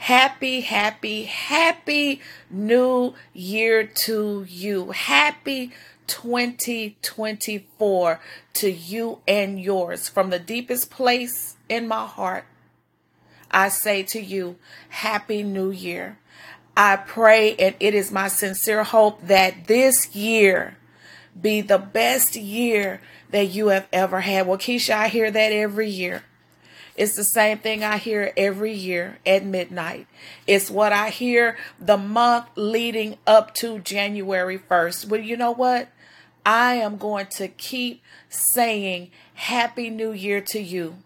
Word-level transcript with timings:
Happy, 0.00 0.62
happy, 0.62 1.24
happy 1.24 2.22
new 2.48 3.12
year 3.34 3.86
to 3.86 4.46
you. 4.48 4.92
Happy 4.92 5.72
2024 6.06 8.20
to 8.54 8.70
you 8.70 9.18
and 9.28 9.60
yours. 9.60 10.08
From 10.08 10.30
the 10.30 10.38
deepest 10.38 10.90
place 10.90 11.58
in 11.68 11.86
my 11.86 12.06
heart, 12.06 12.46
I 13.50 13.68
say 13.68 14.02
to 14.04 14.18
you, 14.18 14.56
Happy 14.88 15.42
New 15.42 15.70
Year. 15.70 16.18
I 16.74 16.96
pray, 16.96 17.54
and 17.56 17.74
it 17.78 17.94
is 17.94 18.10
my 18.10 18.28
sincere 18.28 18.84
hope 18.84 19.26
that 19.26 19.66
this 19.66 20.16
year 20.16 20.78
be 21.38 21.60
the 21.60 21.76
best 21.76 22.36
year 22.36 23.02
that 23.32 23.48
you 23.48 23.68
have 23.68 23.86
ever 23.92 24.20
had. 24.20 24.46
Well, 24.46 24.56
Keisha, 24.56 24.94
I 24.94 25.08
hear 25.08 25.30
that 25.30 25.52
every 25.52 25.90
year. 25.90 26.22
It's 27.00 27.16
the 27.16 27.24
same 27.24 27.56
thing 27.56 27.82
I 27.82 27.96
hear 27.96 28.30
every 28.36 28.74
year 28.74 29.20
at 29.24 29.42
midnight. 29.42 30.06
It's 30.46 30.70
what 30.70 30.92
I 30.92 31.08
hear 31.08 31.56
the 31.80 31.96
month 31.96 32.48
leading 32.56 33.16
up 33.26 33.54
to 33.54 33.78
January 33.78 34.58
1st. 34.58 35.08
Well, 35.08 35.22
you 35.22 35.34
know 35.34 35.50
what? 35.50 35.88
I 36.44 36.74
am 36.74 36.98
going 36.98 37.28
to 37.36 37.48
keep 37.48 38.02
saying 38.28 39.10
Happy 39.32 39.88
New 39.88 40.12
Year 40.12 40.42
to 40.48 40.60
you. 40.60 40.98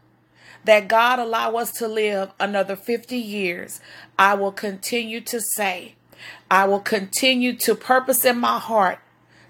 That 0.64 0.88
God 0.88 1.20
allow 1.20 1.54
us 1.54 1.70
to 1.74 1.86
live 1.86 2.32
another 2.40 2.74
50 2.74 3.16
years. 3.16 3.80
I 4.18 4.34
will 4.34 4.50
continue 4.50 5.20
to 5.20 5.40
say, 5.40 5.94
I 6.50 6.64
will 6.64 6.80
continue 6.80 7.54
to 7.58 7.76
purpose 7.76 8.24
in 8.24 8.40
my 8.40 8.58
heart 8.58 8.98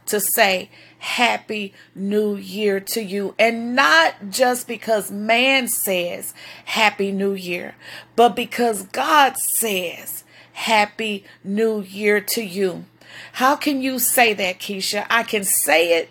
to 0.07 0.21
say 0.21 0.71
happy 0.99 1.75
new 1.95 2.37
year 2.37 2.81
to 2.81 3.03
you. 3.03 3.35
And 3.39 3.75
not 3.75 4.31
just 4.31 4.67
because 4.67 5.11
man 5.11 5.69
says 5.69 6.35
happy 6.65 7.13
new 7.13 7.35
year, 7.35 7.75
but 8.17 8.37
because 8.37 8.85
God 8.85 9.37
says 9.59 10.25
happy 10.53 11.25
new 11.43 11.81
year 11.81 12.21
to 12.21 12.43
you. 12.43 12.85
How 13.33 13.57
can 13.57 13.83
you 13.83 13.99
say 13.99 14.33
that, 14.35 14.59
Keisha? 14.59 15.07
I 15.11 15.23
can 15.23 15.45
say 15.45 15.99
it 15.99 16.09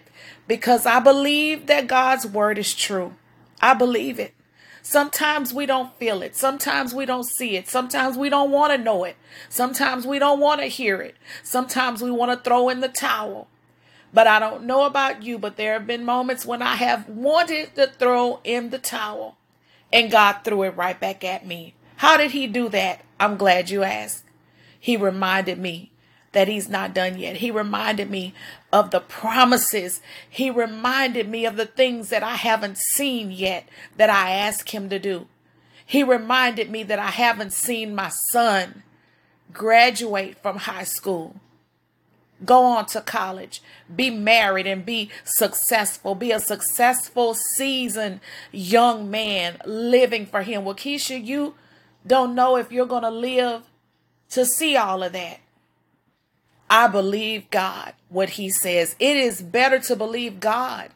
because 0.47 0.85
I 0.85 0.99
believe 0.99 1.67
that 1.67 1.87
God's 1.87 2.25
word 2.25 2.57
is 2.57 2.73
true. 2.73 3.13
I 3.61 3.73
believe 3.73 4.19
it. 4.19 4.33
Sometimes 4.81 5.53
we 5.53 5.65
don't 5.65 5.97
feel 5.97 6.21
it. 6.21 6.35
Sometimes 6.35 6.93
we 6.93 7.05
don't 7.05 7.25
see 7.25 7.55
it. 7.55 7.69
Sometimes 7.69 8.17
we 8.17 8.29
don't 8.29 8.51
want 8.51 8.73
to 8.73 8.77
know 8.77 9.05
it. 9.05 9.15
Sometimes 9.47 10.05
we 10.05 10.19
don't 10.19 10.41
want 10.41 10.59
to 10.59 10.67
hear 10.67 11.01
it. 11.01 11.15
Sometimes 11.41 12.01
we 12.01 12.11
want 12.11 12.31
to 12.31 12.43
throw 12.49 12.67
in 12.67 12.81
the 12.81 12.89
towel. 12.89 13.47
But 14.13 14.27
I 14.27 14.39
don't 14.39 14.65
know 14.65 14.85
about 14.85 15.23
you, 15.23 15.39
but 15.39 15.57
there 15.57 15.73
have 15.73 15.87
been 15.87 16.05
moments 16.05 16.45
when 16.45 16.61
I 16.61 16.75
have 16.75 17.09
wanted 17.09 17.75
to 17.75 17.87
throw 17.87 18.39
in 18.43 18.69
the 18.69 18.77
towel 18.77 19.37
and 19.91 20.11
God 20.11 20.39
threw 20.43 20.63
it 20.63 20.77
right 20.77 20.99
back 20.99 21.23
at 21.23 21.47
me. 21.47 21.73
How 21.97 22.17
did 22.17 22.31
He 22.31 22.45
do 22.45 22.69
that? 22.69 23.01
I'm 23.19 23.37
glad 23.37 23.69
you 23.69 23.83
asked. 23.83 24.23
He 24.79 24.97
reminded 24.97 25.57
me 25.57 25.91
that 26.33 26.47
He's 26.47 26.69
not 26.69 26.93
done 26.93 27.17
yet. 27.17 27.37
He 27.37 27.49
reminded 27.49 28.11
me 28.11 28.35
of 28.71 28.91
the 28.91 28.99
promises. 28.99 30.01
He 30.29 30.51
reminded 30.51 31.27
me 31.27 31.45
of 31.45 31.55
the 31.55 31.65
things 31.65 32.09
that 32.09 32.23
I 32.23 32.35
haven't 32.35 32.77
seen 32.77 33.31
yet 33.31 33.67
that 33.97 34.11
I 34.11 34.31
asked 34.31 34.71
Him 34.71 34.89
to 34.89 34.99
do. 34.99 35.27
He 35.85 36.03
reminded 36.03 36.69
me 36.69 36.83
that 36.83 36.99
I 36.99 37.11
haven't 37.11 37.53
seen 37.53 37.95
my 37.95 38.09
son 38.09 38.83
graduate 39.51 40.37
from 40.41 40.57
high 40.57 40.85
school 40.85 41.35
go 42.45 42.63
on 42.63 42.85
to 42.87 43.01
college, 43.01 43.61
be 43.93 44.09
married, 44.09 44.67
and 44.67 44.85
be 44.85 45.09
successful. 45.23 46.15
Be 46.15 46.31
a 46.31 46.39
successful, 46.39 47.35
seasoned 47.55 48.19
young 48.51 49.09
man 49.09 49.57
living 49.65 50.25
for 50.25 50.41
Him. 50.41 50.65
Well, 50.65 50.75
Keisha, 50.75 51.23
you 51.23 51.55
don't 52.05 52.35
know 52.35 52.57
if 52.57 52.71
you're 52.71 52.85
going 52.85 53.03
to 53.03 53.11
live 53.11 53.63
to 54.31 54.45
see 54.45 54.75
all 54.75 55.03
of 55.03 55.13
that. 55.13 55.39
I 56.69 56.87
believe 56.87 57.49
God, 57.49 57.93
what 58.09 58.31
He 58.31 58.49
says. 58.49 58.95
It 58.99 59.15
is 59.17 59.41
better 59.41 59.79
to 59.79 59.95
believe 59.95 60.39
God 60.39 60.89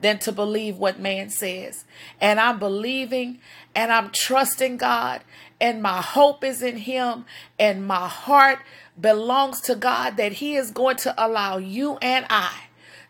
than 0.00 0.18
to 0.18 0.32
believe 0.32 0.76
what 0.76 0.98
man 0.98 1.30
says. 1.30 1.84
And 2.20 2.40
I'm 2.40 2.58
believing 2.58 3.38
and 3.74 3.92
I'm 3.92 4.10
trusting 4.10 4.76
God, 4.76 5.22
and 5.60 5.82
my 5.82 6.00
hope 6.00 6.44
is 6.44 6.62
in 6.62 6.76
Him, 6.78 7.24
and 7.58 7.86
my 7.86 8.08
heart 8.08 8.60
belongs 9.00 9.60
to 9.62 9.74
God 9.74 10.16
that 10.16 10.34
He 10.34 10.54
is 10.56 10.70
going 10.70 10.96
to 10.98 11.14
allow 11.16 11.56
you 11.56 11.98
and 12.02 12.26
I 12.30 12.52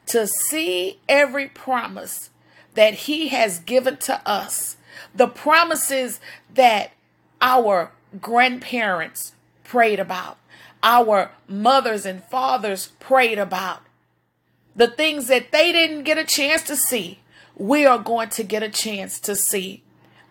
to 0.06 0.26
see 0.26 1.00
every 1.08 1.48
promise 1.48 2.30
that 2.74 2.94
He 2.94 3.28
has 3.28 3.58
given 3.58 3.96
to 3.98 4.20
us. 4.28 4.76
The 5.14 5.28
promises 5.28 6.20
that 6.54 6.92
our 7.40 7.92
grandparents 8.20 9.34
prayed 9.64 9.98
about, 9.98 10.38
our 10.82 11.32
mothers 11.48 12.06
and 12.06 12.22
fathers 12.24 12.92
prayed 13.00 13.38
about, 13.38 13.80
the 14.76 14.88
things 14.88 15.28
that 15.28 15.52
they 15.52 15.72
didn't 15.72 16.04
get 16.04 16.18
a 16.18 16.24
chance 16.24 16.62
to 16.64 16.76
see, 16.76 17.20
we 17.56 17.86
are 17.86 17.98
going 17.98 18.28
to 18.30 18.42
get 18.42 18.62
a 18.62 18.68
chance 18.68 19.20
to 19.20 19.36
see 19.36 19.82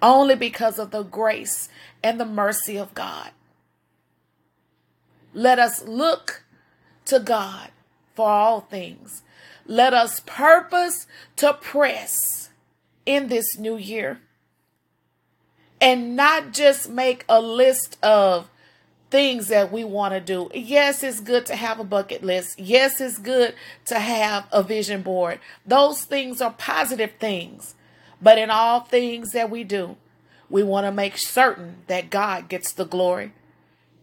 only 0.02 0.36
because 0.36 0.78
of 0.78 0.92
the 0.92 1.04
grace 1.04 1.70
and 2.04 2.20
the 2.20 2.26
mercy 2.26 2.78
of 2.78 2.94
God. 2.94 3.32
Let 5.34 5.60
us 5.60 5.84
look 5.84 6.44
to 7.06 7.20
God 7.20 7.72
for 8.14 8.30
all 8.30 8.62
things. 8.62 9.24
Let 9.66 9.94
us 9.94 10.20
purpose 10.26 11.08
to 11.38 11.54
press 11.54 12.50
in 13.06 13.30
this 13.30 13.58
new 13.58 13.78
year 13.78 14.20
and 15.80 16.16
not 16.16 16.54
just 16.54 16.90
make 16.90 17.26
a 17.28 17.42
list 17.42 17.98
of 18.04 18.50
things 19.14 19.48
that 19.50 19.72
we 19.72 19.84
want 19.84 20.16
to 20.16 20.20
do. 20.20 20.50
Yes, 20.56 21.04
it's 21.04 21.20
good 21.20 21.46
to 21.46 21.56
have 21.56 21.80
a 21.80 21.84
bucket 21.84 22.24
list. 22.24 22.60
Yes, 22.60 23.00
it's 23.00 23.20
good 23.20 23.54
to 23.86 24.00
have 24.00 24.48
a 24.52 24.64
vision 24.64 25.04
board. 25.04 25.40
Those 25.68 26.04
things 26.04 26.42
are 26.42 26.56
positive 26.58 27.12
things. 27.20 27.76
But 28.20 28.40
in 28.40 28.50
all 28.50 28.80
things 28.80 29.34
that 29.34 29.52
we 29.52 29.64
do, 29.64 29.98
we 30.50 30.64
want 30.64 30.88
to 30.88 30.92
make 30.92 31.20
certain 31.20 31.76
that 31.86 32.10
God 32.10 32.50
gets 32.50 32.74
the 32.74 32.86
glory. 32.86 33.34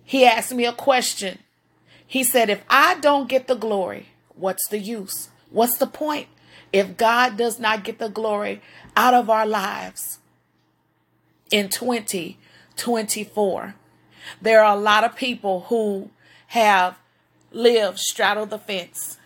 He 0.05 0.25
asked 0.25 0.55
me 0.55 0.65
a 0.65 0.73
question. 0.73 1.41
He 2.07 2.23
said, 2.23 2.49
If 2.49 2.63
I 2.71 2.95
don't 2.95 3.29
get 3.29 3.49
the 3.49 3.57
glory, 3.57 4.11
what's 4.37 4.69
the 4.69 4.79
use? 4.79 5.31
What's 5.51 5.77
the 5.79 5.89
point? 5.89 6.29
If 6.73 6.97
God 6.97 7.37
does 7.37 7.59
not 7.59 7.83
get 7.83 7.99
the 7.99 8.09
glory 8.09 8.63
out 8.95 9.15
of 9.15 9.29
our 9.29 9.45
lives 9.45 10.21
in 11.51 11.69
2024, 11.69 13.75
there 14.41 14.63
are 14.63 14.77
a 14.77 14.81
lot 14.81 15.05
of 15.05 15.17
people 15.17 15.63
who 15.69 16.11
have 16.49 16.99
lived 17.53 17.99
straddle 17.99 18.47
the 18.47 18.59
fence. 18.59 19.19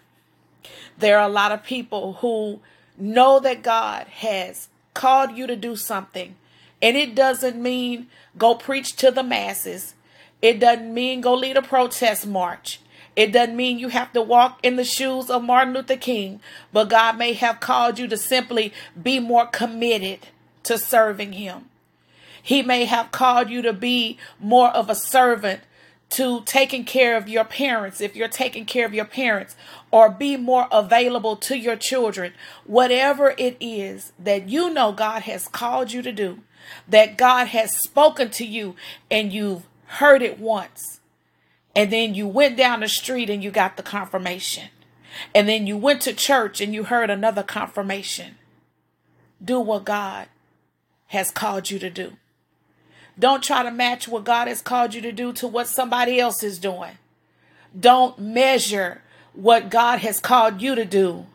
There 0.98 1.18
are 1.18 1.28
a 1.28 1.32
lot 1.32 1.52
of 1.52 1.64
people 1.64 2.14
who 2.14 2.60
know 2.96 3.40
that 3.40 3.62
God 3.62 4.06
has 4.06 4.68
called 4.94 5.36
you 5.36 5.46
to 5.46 5.56
do 5.56 5.76
something. 5.76 6.36
And 6.80 6.96
it 6.96 7.14
doesn't 7.14 7.60
mean 7.60 8.08
go 8.38 8.54
preach 8.54 8.94
to 8.96 9.10
the 9.10 9.22
masses. 9.22 9.94
It 10.40 10.60
doesn't 10.60 10.92
mean 10.92 11.20
go 11.20 11.34
lead 11.34 11.56
a 11.56 11.62
protest 11.62 12.26
march. 12.26 12.80
It 13.16 13.32
doesn't 13.32 13.56
mean 13.56 13.78
you 13.78 13.88
have 13.88 14.12
to 14.12 14.22
walk 14.22 14.58
in 14.62 14.76
the 14.76 14.84
shoes 14.84 15.30
of 15.30 15.42
Martin 15.42 15.72
Luther 15.72 15.96
King, 15.96 16.40
but 16.72 16.88
God 16.88 17.16
may 17.16 17.32
have 17.32 17.60
called 17.60 17.98
you 17.98 18.08
to 18.08 18.16
simply 18.16 18.72
be 19.00 19.20
more 19.20 19.46
committed 19.46 20.26
to 20.64 20.78
serving 20.78 21.32
Him. 21.32 21.66
He 22.44 22.60
may 22.60 22.84
have 22.84 23.10
called 23.10 23.48
you 23.48 23.62
to 23.62 23.72
be 23.72 24.18
more 24.38 24.68
of 24.68 24.90
a 24.90 24.94
servant 24.94 25.62
to 26.10 26.42
taking 26.42 26.84
care 26.84 27.16
of 27.16 27.26
your 27.26 27.46
parents 27.46 28.02
if 28.02 28.14
you're 28.14 28.28
taking 28.28 28.66
care 28.66 28.84
of 28.84 28.92
your 28.92 29.06
parents, 29.06 29.56
or 29.90 30.10
be 30.10 30.36
more 30.36 30.68
available 30.70 31.36
to 31.36 31.56
your 31.56 31.74
children. 31.74 32.34
Whatever 32.66 33.34
it 33.38 33.56
is 33.60 34.12
that 34.18 34.46
you 34.46 34.68
know 34.68 34.92
God 34.92 35.22
has 35.22 35.48
called 35.48 35.92
you 35.92 36.02
to 36.02 36.12
do, 36.12 36.40
that 36.86 37.16
God 37.16 37.46
has 37.46 37.78
spoken 37.78 38.28
to 38.32 38.44
you 38.44 38.76
and 39.10 39.32
you've 39.32 39.62
heard 39.86 40.20
it 40.20 40.38
once. 40.38 41.00
And 41.74 41.90
then 41.90 42.14
you 42.14 42.28
went 42.28 42.58
down 42.58 42.80
the 42.80 42.88
street 42.88 43.30
and 43.30 43.42
you 43.42 43.50
got 43.50 43.78
the 43.78 43.82
confirmation. 43.82 44.68
And 45.34 45.48
then 45.48 45.66
you 45.66 45.78
went 45.78 46.02
to 46.02 46.12
church 46.12 46.60
and 46.60 46.74
you 46.74 46.84
heard 46.84 47.08
another 47.08 47.42
confirmation. 47.42 48.34
Do 49.42 49.60
what 49.60 49.86
God 49.86 50.28
has 51.06 51.30
called 51.30 51.70
you 51.70 51.78
to 51.78 51.88
do. 51.88 52.18
Don't 53.18 53.42
try 53.42 53.62
to 53.62 53.70
match 53.70 54.08
what 54.08 54.24
God 54.24 54.48
has 54.48 54.60
called 54.60 54.94
you 54.94 55.00
to 55.02 55.12
do 55.12 55.32
to 55.34 55.46
what 55.46 55.68
somebody 55.68 56.18
else 56.18 56.42
is 56.42 56.58
doing. 56.58 56.98
Don't 57.78 58.18
measure 58.18 59.02
what 59.32 59.70
God 59.70 60.00
has 60.00 60.20
called 60.20 60.60
you 60.60 60.74
to 60.74 60.84
do 60.84 61.26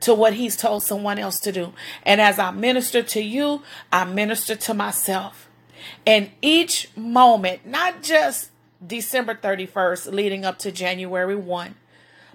to 0.00 0.14
what 0.14 0.34
He's 0.34 0.56
told 0.56 0.82
someone 0.82 1.18
else 1.18 1.38
to 1.40 1.52
do. 1.52 1.72
And 2.04 2.20
as 2.20 2.38
I 2.38 2.50
minister 2.50 3.02
to 3.02 3.20
you, 3.20 3.62
I 3.92 4.04
minister 4.04 4.54
to 4.56 4.74
myself. 4.74 5.48
And 6.06 6.30
each 6.42 6.88
moment, 6.96 7.66
not 7.66 8.02
just 8.02 8.50
December 8.84 9.34
31st 9.34 10.12
leading 10.12 10.44
up 10.44 10.58
to 10.60 10.72
January 10.72 11.36
1, 11.36 11.74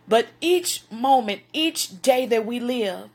but 0.08 0.28
each 0.42 0.84
moment, 0.92 1.42
each 1.54 2.02
day 2.02 2.26
that 2.26 2.46
we 2.46 2.60
live, 2.60 3.10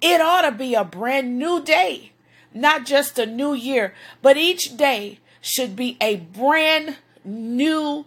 it 0.00 0.20
ought 0.20 0.42
to 0.42 0.52
be 0.52 0.74
a 0.74 0.84
brand 0.84 1.38
new 1.38 1.62
day, 1.62 2.12
not 2.54 2.86
just 2.86 3.18
a 3.18 3.26
new 3.26 3.52
year, 3.54 3.94
but 4.22 4.36
each 4.36 4.76
day 4.76 5.18
should 5.40 5.76
be 5.76 5.96
a 6.00 6.16
brand 6.16 6.96
new 7.24 8.06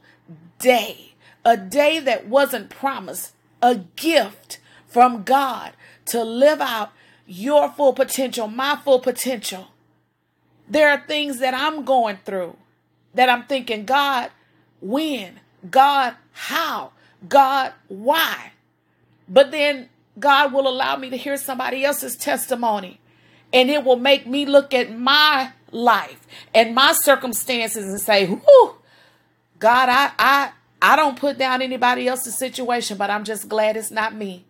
day, 0.59 1.13
a 1.45 1.57
day 1.57 1.99
that 1.99 2.27
wasn't 2.27 2.69
promised, 2.69 3.33
a 3.61 3.75
gift 3.75 4.59
from 4.87 5.23
God 5.23 5.73
to 6.05 6.23
live 6.23 6.61
out 6.61 6.91
your 7.25 7.69
full 7.69 7.93
potential, 7.93 8.47
my 8.47 8.77
full 8.83 8.99
potential. 8.99 9.67
There 10.67 10.89
are 10.89 11.05
things 11.05 11.39
that 11.39 11.53
I'm 11.53 11.83
going 11.85 12.17
through 12.25 12.57
that 13.13 13.29
I'm 13.29 13.43
thinking, 13.43 13.85
God, 13.85 14.31
when? 14.79 15.39
God, 15.69 16.15
how? 16.31 16.91
God, 17.27 17.73
why? 17.87 18.53
But 19.27 19.51
then 19.51 19.89
God 20.17 20.53
will 20.53 20.67
allow 20.67 20.95
me 20.95 21.09
to 21.09 21.17
hear 21.17 21.37
somebody 21.37 21.83
else's 21.83 22.15
testimony 22.15 23.00
and 23.53 23.69
it 23.69 23.83
will 23.83 23.97
make 23.97 24.25
me 24.25 24.45
look 24.45 24.73
at 24.73 24.97
my 24.97 25.51
life 25.71 26.25
and 26.53 26.75
my 26.75 26.93
circumstances 26.93 27.85
and 27.85 27.99
say, 27.99 28.27
whoo, 28.27 28.75
God, 29.59 29.89
I, 29.89 30.11
I, 30.17 30.51
I 30.81 30.95
don't 30.95 31.19
put 31.19 31.37
down 31.37 31.61
anybody 31.61 32.07
else's 32.07 32.37
situation, 32.37 32.97
but 32.97 33.09
I'm 33.09 33.23
just 33.23 33.47
glad 33.47 33.77
it's 33.77 33.91
not 33.91 34.15
me. 34.15 34.45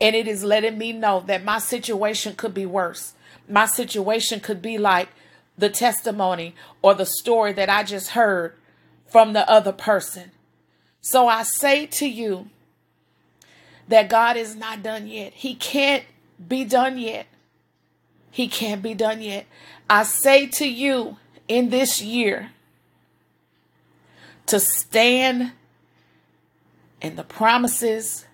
And 0.00 0.14
it 0.14 0.28
is 0.28 0.44
letting 0.44 0.78
me 0.78 0.92
know 0.92 1.22
that 1.26 1.44
my 1.44 1.58
situation 1.58 2.34
could 2.34 2.54
be 2.54 2.66
worse. 2.66 3.14
My 3.48 3.66
situation 3.66 4.40
could 4.40 4.62
be 4.62 4.78
like 4.78 5.08
the 5.56 5.70
testimony 5.70 6.54
or 6.82 6.94
the 6.94 7.06
story 7.06 7.52
that 7.52 7.68
I 7.68 7.82
just 7.84 8.10
heard 8.10 8.54
from 9.06 9.32
the 9.32 9.48
other 9.48 9.72
person. 9.72 10.32
So 11.00 11.28
I 11.28 11.42
say 11.42 11.86
to 11.86 12.08
you 12.08 12.48
that 13.88 14.08
God 14.08 14.36
is 14.36 14.56
not 14.56 14.82
done 14.82 15.06
yet. 15.06 15.32
He 15.34 15.54
can't 15.54 16.04
be 16.48 16.64
done 16.64 16.98
yet. 16.98 17.26
He 18.34 18.48
can't 18.48 18.82
be 18.82 18.94
done 18.94 19.22
yet. 19.22 19.46
I 19.88 20.02
say 20.02 20.48
to 20.48 20.68
you 20.68 21.18
in 21.46 21.70
this 21.70 22.02
year 22.02 22.50
to 24.46 24.58
stand 24.58 25.52
in 27.00 27.14
the 27.14 27.22
promises 27.22 28.26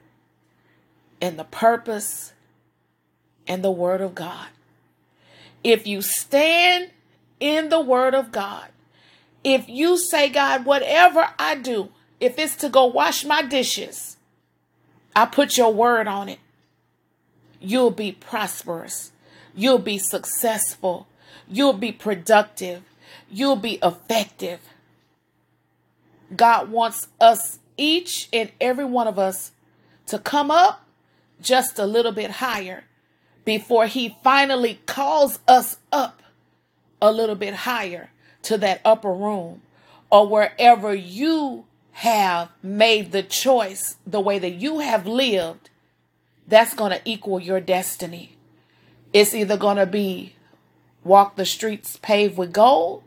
and 1.21 1.39
the 1.39 1.45
purpose 1.45 2.33
and 3.47 3.63
the 3.63 3.71
word 3.71 4.01
of 4.01 4.15
God. 4.15 4.47
If 5.63 5.87
you 5.87 6.01
stand 6.01 6.89
in 7.39 7.69
the 7.69 7.81
word 7.83 8.15
of 8.15 8.33
God, 8.33 8.69
if 9.45 9.69
you 9.69 9.99
say, 9.99 10.31
God, 10.31 10.65
whatever 10.65 11.29
I 11.39 11.57
do, 11.57 11.91
if 12.21 12.39
it's 12.39 12.57
to 12.57 12.71
go 12.71 12.87
wash 12.87 13.27
my 13.27 13.43
dishes, 13.43 14.17
I 15.15 15.27
put 15.27 15.59
your 15.59 15.75
word 15.75 16.09
on 16.09 16.31
it, 16.31 16.39
you'll 17.61 17.91
be 17.91 18.13
prosperous. 18.13 19.13
You'll 19.55 19.79
be 19.79 19.99
successful. 19.99 21.07
You'll 21.49 21.73
be 21.73 21.93
productive. 21.93 22.83
You'll 23.31 23.57
be 23.57 23.79
effective. 23.83 24.61
God 26.35 26.71
wants 26.71 27.09
us, 27.21 27.59
each 27.77 28.29
and 28.33 28.51
every 28.61 28.85
one 28.85 29.09
of 29.09 29.19
us, 29.19 29.53
to 30.07 30.19
come 30.19 30.51
up 30.51 30.85
just 31.41 31.79
a 31.79 31.87
little 31.87 32.13
bit 32.13 32.31
higher 32.33 32.85
before 33.45 33.87
He 33.87 34.17
finally 34.23 34.81
calls 34.87 35.41
us 35.49 35.79
up 35.91 36.23
a 37.03 37.11
little 37.11 37.35
bit 37.35 37.55
higher 37.55 38.11
to 38.43 38.59
that 38.59 38.81
upper 38.85 39.13
room 39.13 39.63
or 40.11 40.27
wherever 40.27 40.95
you 40.95 41.65
have 41.93 42.51
made 42.63 43.13
the 43.13 43.23
choice 43.23 43.97
the 44.07 44.21
way 44.21 44.39
that 44.39 44.51
you 44.51 44.81
have 44.81 45.07
lived, 45.07 45.71
that's 46.47 46.75
going 46.75 46.91
to 46.91 47.01
equal 47.05 47.41
your 47.41 47.61
destiny. 47.61 48.37
It's 49.13 49.35
either 49.35 49.57
going 49.57 49.77
to 49.77 49.87
be 49.87 50.35
walk 51.03 51.37
the 51.37 51.47
streets 51.47 51.97
paved 51.97 52.37
with 52.37 52.53
gold, 52.53 53.03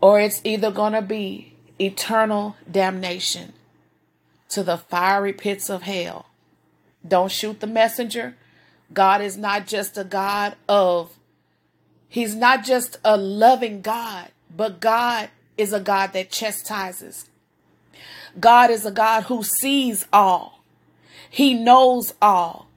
or 0.00 0.20
it's 0.20 0.40
either 0.44 0.70
going 0.70 0.92
to 0.92 1.02
be 1.02 1.54
eternal 1.80 2.56
damnation 2.70 3.52
to 4.48 4.62
the 4.62 4.78
fiery 4.78 5.32
pits 5.32 5.68
of 5.68 5.82
hell. 5.82 6.26
Don't 7.06 7.30
shoot 7.30 7.60
the 7.60 7.66
messenger. 7.66 8.36
God 8.92 9.20
is 9.20 9.36
not 9.36 9.66
just 9.66 9.98
a 9.98 10.04
God 10.04 10.56
of, 10.68 11.18
He's 12.08 12.34
not 12.34 12.64
just 12.64 12.98
a 13.04 13.16
loving 13.16 13.82
God, 13.82 14.28
but 14.54 14.80
God 14.80 15.28
is 15.58 15.72
a 15.72 15.80
God 15.80 16.12
that 16.14 16.30
chastises. 16.30 17.28
God 18.40 18.70
is 18.70 18.86
a 18.86 18.90
God 18.90 19.24
who 19.24 19.42
sees 19.42 20.06
all. 20.12 20.62
He 21.28 21.52
knows 21.52 22.14
all. 22.22 22.68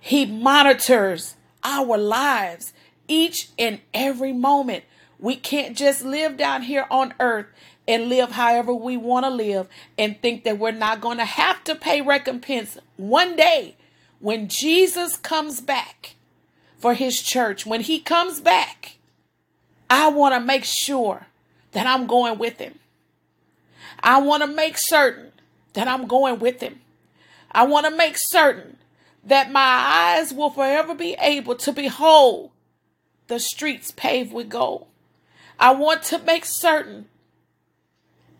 He 0.00 0.24
monitors 0.24 1.34
our 1.62 1.96
lives 1.98 2.72
each 3.08 3.48
and 3.58 3.80
every 3.92 4.32
moment. 4.32 4.84
We 5.18 5.36
can't 5.36 5.76
just 5.76 6.04
live 6.04 6.36
down 6.36 6.62
here 6.62 6.86
on 6.90 7.14
earth 7.18 7.46
and 7.86 8.08
live 8.08 8.32
however 8.32 8.72
we 8.72 8.96
want 8.96 9.24
to 9.24 9.30
live 9.30 9.66
and 9.96 10.20
think 10.20 10.44
that 10.44 10.58
we're 10.58 10.70
not 10.70 11.00
going 11.00 11.18
to 11.18 11.24
have 11.24 11.64
to 11.64 11.74
pay 11.74 12.00
recompense 12.00 12.78
one 12.96 13.34
day 13.34 13.76
when 14.20 14.48
Jesus 14.48 15.16
comes 15.16 15.60
back 15.60 16.14
for 16.76 16.94
his 16.94 17.20
church. 17.22 17.66
When 17.66 17.80
he 17.80 17.98
comes 17.98 18.40
back, 18.40 18.96
I 19.90 20.08
want 20.08 20.34
to 20.34 20.40
make 20.40 20.64
sure 20.64 21.26
that 21.72 21.86
I'm 21.86 22.06
going 22.06 22.38
with 22.38 22.58
him. 22.58 22.78
I 24.00 24.20
want 24.20 24.42
to 24.42 24.46
make 24.46 24.76
certain 24.76 25.32
that 25.72 25.88
I'm 25.88 26.06
going 26.06 26.38
with 26.38 26.60
him. 26.60 26.80
I 27.50 27.64
want 27.64 27.86
to 27.86 27.96
make 27.96 28.14
certain 28.16 28.76
that 29.28 29.52
my 29.52 29.60
eyes 30.16 30.32
will 30.32 30.50
forever 30.50 30.94
be 30.94 31.14
able 31.20 31.54
to 31.54 31.72
behold 31.72 32.50
the 33.28 33.38
streets 33.38 33.90
paved 33.90 34.32
with 34.32 34.48
gold. 34.48 34.86
I 35.58 35.72
want 35.72 36.02
to 36.04 36.18
make 36.18 36.44
certain 36.44 37.06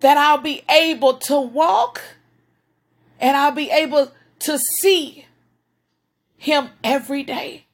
that 0.01 0.17
I'll 0.17 0.39
be 0.39 0.63
able 0.71 1.15
to 1.19 1.39
walk 1.39 2.01
and 3.21 3.37
I'll 3.37 3.53
be 3.53 3.71
able 3.71 4.13
to 4.41 4.59
see 4.81 5.27
him 6.39 6.71
every 6.83 7.23
day. 7.23 7.67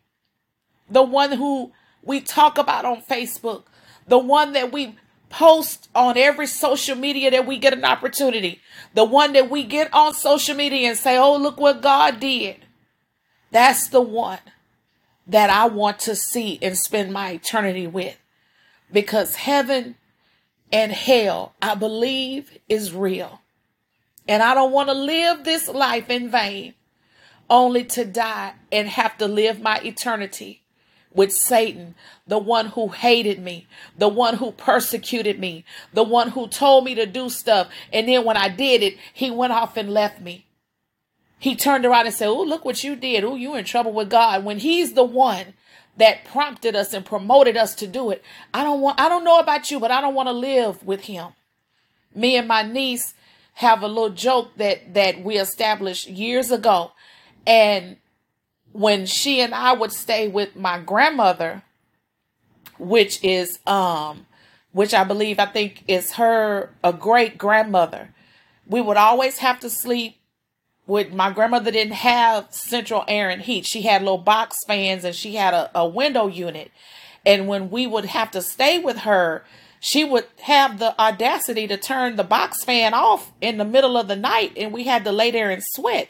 The 0.90 1.02
one 1.02 1.32
who 1.32 1.72
we 2.02 2.20
talk 2.20 2.58
about 2.58 2.84
on 2.84 3.02
Facebook, 3.08 3.64
the 4.08 4.18
one 4.18 4.54
that 4.54 4.72
we 4.72 4.96
post 5.28 5.88
on 5.94 6.16
every 6.16 6.46
social 6.46 6.96
media 6.96 7.30
that 7.30 7.46
we 7.46 7.58
get 7.58 7.72
an 7.72 7.84
opportunity, 7.84 8.60
the 8.94 9.04
one 9.04 9.34
that 9.34 9.50
we 9.50 9.62
get 9.62 9.92
on 9.92 10.14
social 10.14 10.56
media 10.56 10.88
and 10.88 10.98
say, 10.98 11.16
oh, 11.16 11.36
look 11.36 11.58
what 11.58 11.80
God 11.80 12.18
did. 12.18 12.56
That's 13.54 13.86
the 13.86 14.00
one 14.00 14.40
that 15.28 15.48
I 15.48 15.66
want 15.66 16.00
to 16.00 16.16
see 16.16 16.58
and 16.60 16.76
spend 16.76 17.12
my 17.12 17.30
eternity 17.30 17.86
with. 17.86 18.18
Because 18.90 19.36
heaven 19.36 19.94
and 20.72 20.90
hell, 20.90 21.54
I 21.62 21.76
believe, 21.76 22.58
is 22.68 22.92
real. 22.92 23.42
And 24.26 24.42
I 24.42 24.54
don't 24.54 24.72
want 24.72 24.88
to 24.88 24.94
live 24.94 25.44
this 25.44 25.68
life 25.68 26.10
in 26.10 26.32
vain, 26.32 26.74
only 27.48 27.84
to 27.84 28.04
die 28.04 28.54
and 28.72 28.88
have 28.88 29.16
to 29.18 29.28
live 29.28 29.60
my 29.60 29.78
eternity 29.84 30.62
with 31.12 31.32
Satan, 31.32 31.94
the 32.26 32.38
one 32.38 32.66
who 32.66 32.88
hated 32.88 33.38
me, 33.38 33.68
the 33.96 34.08
one 34.08 34.34
who 34.38 34.50
persecuted 34.50 35.38
me, 35.38 35.64
the 35.92 36.02
one 36.02 36.30
who 36.30 36.48
told 36.48 36.86
me 36.86 36.96
to 36.96 37.06
do 37.06 37.28
stuff. 37.28 37.68
And 37.92 38.08
then 38.08 38.24
when 38.24 38.36
I 38.36 38.48
did 38.48 38.82
it, 38.82 38.98
he 39.12 39.30
went 39.30 39.52
off 39.52 39.76
and 39.76 39.94
left 39.94 40.20
me. 40.20 40.44
He 41.44 41.54
turned 41.54 41.84
around 41.84 42.06
and 42.06 42.14
said, 42.14 42.28
Oh, 42.28 42.42
look 42.42 42.64
what 42.64 42.82
you 42.82 42.96
did. 42.96 43.22
Oh, 43.22 43.34
you're 43.34 43.58
in 43.58 43.66
trouble 43.66 43.92
with 43.92 44.08
God. 44.08 44.46
When 44.46 44.60
he's 44.60 44.94
the 44.94 45.04
one 45.04 45.52
that 45.98 46.24
prompted 46.24 46.74
us 46.74 46.94
and 46.94 47.04
promoted 47.04 47.54
us 47.54 47.74
to 47.74 47.86
do 47.86 48.10
it. 48.10 48.24
I 48.54 48.64
don't 48.64 48.80
want 48.80 48.98
I 48.98 49.10
don't 49.10 49.24
know 49.24 49.38
about 49.38 49.70
you, 49.70 49.78
but 49.78 49.90
I 49.90 50.00
don't 50.00 50.14
want 50.14 50.28
to 50.28 50.32
live 50.32 50.82
with 50.86 51.02
him. 51.02 51.32
Me 52.14 52.38
and 52.38 52.48
my 52.48 52.62
niece 52.62 53.12
have 53.52 53.82
a 53.82 53.88
little 53.88 54.08
joke 54.08 54.52
that 54.56 54.94
that 54.94 55.22
we 55.22 55.36
established 55.36 56.08
years 56.08 56.50
ago. 56.50 56.92
And 57.46 57.98
when 58.72 59.04
she 59.04 59.42
and 59.42 59.54
I 59.54 59.74
would 59.74 59.92
stay 59.92 60.28
with 60.28 60.56
my 60.56 60.80
grandmother, 60.80 61.62
which 62.78 63.22
is 63.22 63.58
um 63.66 64.24
which 64.72 64.94
I 64.94 65.04
believe 65.04 65.38
I 65.38 65.44
think 65.44 65.84
is 65.88 66.12
her 66.12 66.70
a 66.82 66.94
great 66.94 67.36
grandmother, 67.36 68.14
we 68.66 68.80
would 68.80 68.96
always 68.96 69.40
have 69.40 69.60
to 69.60 69.68
sleep 69.68 70.16
with 70.86 71.12
my 71.12 71.30
grandmother 71.30 71.70
didn't 71.70 71.94
have 71.94 72.52
central 72.52 73.04
air 73.08 73.30
and 73.30 73.42
heat. 73.42 73.66
She 73.66 73.82
had 73.82 74.02
little 74.02 74.18
box 74.18 74.58
fans 74.66 75.04
and 75.04 75.14
she 75.14 75.34
had 75.34 75.54
a, 75.54 75.70
a 75.74 75.88
window 75.88 76.26
unit. 76.26 76.70
And 77.24 77.48
when 77.48 77.70
we 77.70 77.86
would 77.86 78.04
have 78.04 78.30
to 78.32 78.42
stay 78.42 78.78
with 78.78 78.98
her, 78.98 79.44
she 79.80 80.04
would 80.04 80.26
have 80.42 80.78
the 80.78 80.98
audacity 81.00 81.66
to 81.68 81.76
turn 81.76 82.16
the 82.16 82.24
box 82.24 82.64
fan 82.64 82.92
off 82.94 83.32
in 83.40 83.58
the 83.58 83.64
middle 83.64 83.96
of 83.96 84.08
the 84.08 84.16
night 84.16 84.52
and 84.56 84.72
we 84.72 84.84
had 84.84 85.04
to 85.04 85.12
lay 85.12 85.30
there 85.30 85.50
and 85.50 85.62
sweat. 85.62 86.08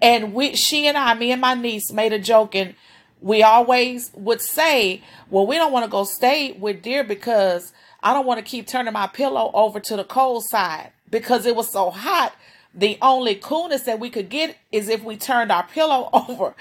And 0.00 0.34
we 0.34 0.56
she 0.56 0.86
and 0.86 0.96
I, 0.96 1.14
me 1.14 1.32
and 1.32 1.40
my 1.40 1.54
niece 1.54 1.92
made 1.92 2.12
a 2.12 2.18
joke 2.18 2.54
and 2.54 2.74
we 3.20 3.42
always 3.42 4.10
would 4.14 4.40
say, 4.40 5.02
Well, 5.30 5.46
we 5.46 5.56
don't 5.56 5.72
want 5.72 5.84
to 5.84 5.90
go 5.90 6.04
stay 6.04 6.52
with 6.52 6.82
dear 6.82 7.04
because 7.04 7.72
I 8.02 8.12
don't 8.12 8.26
want 8.26 8.38
to 8.38 8.44
keep 8.44 8.66
turning 8.66 8.92
my 8.92 9.06
pillow 9.06 9.50
over 9.54 9.78
to 9.80 9.96
the 9.96 10.04
cold 10.04 10.44
side 10.44 10.90
because 11.08 11.46
it 11.46 11.54
was 11.54 11.70
so 11.70 11.90
hot 11.90 12.34
the 12.74 12.98
only 13.02 13.34
coolness 13.34 13.82
that 13.82 14.00
we 14.00 14.10
could 14.10 14.28
get 14.28 14.56
is 14.70 14.88
if 14.88 15.02
we 15.02 15.16
turned 15.16 15.52
our 15.52 15.64
pillow 15.66 16.08
over 16.28 16.54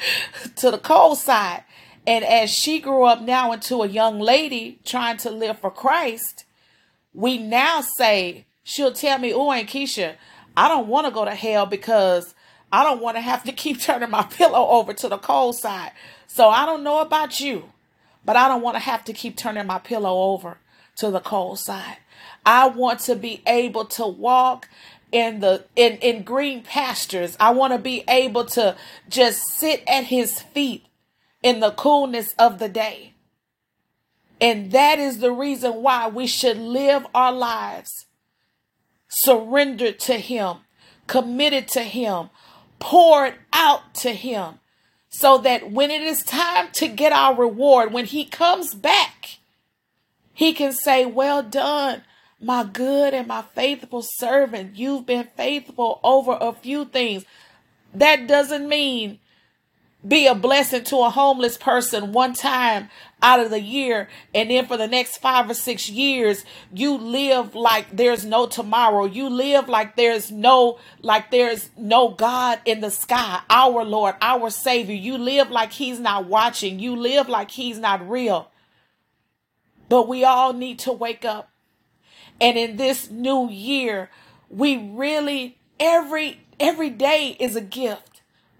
to 0.57 0.71
the 0.71 0.77
cold 0.77 1.17
side. 1.17 1.63
And 2.05 2.25
as 2.25 2.49
she 2.49 2.79
grew 2.79 3.03
up 3.03 3.21
now 3.21 3.51
into 3.51 3.83
a 3.83 3.87
young 3.87 4.19
lady 4.19 4.79
trying 4.83 5.17
to 5.17 5.29
live 5.29 5.59
for 5.59 5.69
Christ, 5.69 6.45
we 7.13 7.37
now 7.37 7.81
say, 7.81 8.45
she'll 8.63 8.93
tell 8.93 9.19
me, 9.19 9.33
oh, 9.33 9.51
Aunt 9.51 9.69
Keisha, 9.69 10.15
I 10.57 10.67
don't 10.67 10.87
want 10.87 11.05
to 11.05 11.13
go 11.13 11.25
to 11.25 11.35
hell 11.35 11.65
because 11.65 12.33
I 12.71 12.83
don't 12.83 13.01
want 13.01 13.17
to 13.17 13.21
have 13.21 13.43
to 13.43 13.51
keep 13.51 13.79
turning 13.79 14.09
my 14.09 14.23
pillow 14.23 14.67
over 14.69 14.93
to 14.93 15.09
the 15.09 15.17
cold 15.17 15.55
side. 15.55 15.91
So 16.27 16.49
I 16.49 16.65
don't 16.65 16.83
know 16.83 16.99
about 16.99 17.39
you, 17.39 17.71
but 18.25 18.35
I 18.35 18.47
don't 18.47 18.61
want 18.61 18.75
to 18.75 18.79
have 18.79 19.03
to 19.05 19.13
keep 19.13 19.37
turning 19.37 19.67
my 19.67 19.79
pillow 19.79 20.31
over 20.33 20.57
to 20.97 21.11
the 21.11 21.19
cold 21.19 21.59
side. 21.59 21.97
I 22.45 22.67
want 22.67 23.01
to 23.01 23.15
be 23.15 23.41
able 23.45 23.85
to 23.85 24.07
walk 24.07 24.67
in 25.11 25.39
the 25.39 25.65
in 25.75 25.97
in 25.97 26.23
green 26.23 26.63
pastures. 26.63 27.35
I 27.39 27.51
want 27.51 27.73
to 27.73 27.79
be 27.79 28.03
able 28.07 28.45
to 28.45 28.75
just 29.09 29.43
sit 29.47 29.83
at 29.87 30.05
his 30.05 30.41
feet 30.41 30.85
in 31.43 31.59
the 31.59 31.71
coolness 31.71 32.33
of 32.37 32.59
the 32.59 32.69
day. 32.69 33.13
And 34.39 34.71
that 34.71 34.97
is 34.97 35.19
the 35.19 35.31
reason 35.31 35.83
why 35.83 36.07
we 36.07 36.25
should 36.25 36.57
live 36.57 37.05
our 37.13 37.31
lives 37.31 38.07
surrendered 39.07 39.99
to 39.99 40.17
him, 40.17 40.57
committed 41.05 41.67
to 41.69 41.83
him, 41.83 42.29
poured 42.79 43.35
out 43.53 43.93
to 43.93 44.13
him 44.13 44.59
so 45.09 45.37
that 45.39 45.69
when 45.69 45.91
it 45.91 46.01
is 46.01 46.23
time 46.23 46.69
to 46.71 46.87
get 46.87 47.11
our 47.11 47.35
reward, 47.35 47.93
when 47.93 48.05
he 48.05 48.25
comes 48.25 48.73
back, 48.73 49.37
he 50.33 50.53
can 50.53 50.73
say, 50.73 51.05
Well 51.05 51.43
done, 51.43 52.01
my 52.41 52.63
good 52.63 53.13
and 53.13 53.27
my 53.27 53.43
faithful 53.53 54.01
servant. 54.01 54.75
You've 54.75 55.05
been 55.05 55.27
faithful 55.37 55.99
over 56.03 56.37
a 56.39 56.53
few 56.53 56.85
things. 56.85 57.23
That 57.93 58.27
doesn't 58.27 58.67
mean 58.67 59.19
be 60.07 60.25
a 60.25 60.33
blessing 60.33 60.83
to 60.83 60.97
a 60.97 61.09
homeless 61.09 61.57
person 61.57 62.11
one 62.11 62.33
time 62.33 62.89
out 63.21 63.39
of 63.39 63.51
the 63.51 63.61
year 63.61 64.09
and 64.33 64.49
then 64.49 64.65
for 64.65 64.75
the 64.75 64.87
next 64.87 65.17
five 65.17 65.47
or 65.47 65.53
six 65.53 65.89
years 65.89 66.43
you 66.73 66.97
live 66.97 67.53
like 67.53 67.85
there's 67.95 68.25
no 68.25 68.47
tomorrow 68.47 69.05
you 69.05 69.29
live 69.29 69.69
like 69.69 69.95
there's 69.95 70.31
no 70.31 70.79
like 71.03 71.29
there's 71.29 71.69
no 71.77 72.09
god 72.09 72.59
in 72.65 72.81
the 72.81 72.89
sky 72.89 73.41
our 73.47 73.85
lord 73.85 74.15
our 74.21 74.49
savior 74.49 74.95
you 74.95 75.19
live 75.19 75.51
like 75.51 75.71
he's 75.71 75.99
not 75.99 76.25
watching 76.25 76.79
you 76.79 76.95
live 76.95 77.29
like 77.29 77.51
he's 77.51 77.77
not 77.77 78.09
real 78.09 78.49
but 79.87 80.07
we 80.07 80.23
all 80.23 80.51
need 80.51 80.79
to 80.79 80.91
wake 80.91 81.23
up 81.23 81.51
and 82.41 82.57
in 82.57 82.75
this 82.75 83.09
new 83.09 83.49
year 83.49 84.09
we 84.49 84.77
really 84.91 85.57
every 85.79 86.41
every 86.59 86.89
day 86.89 87.37
is 87.39 87.55
a 87.55 87.61
gift 87.61 88.11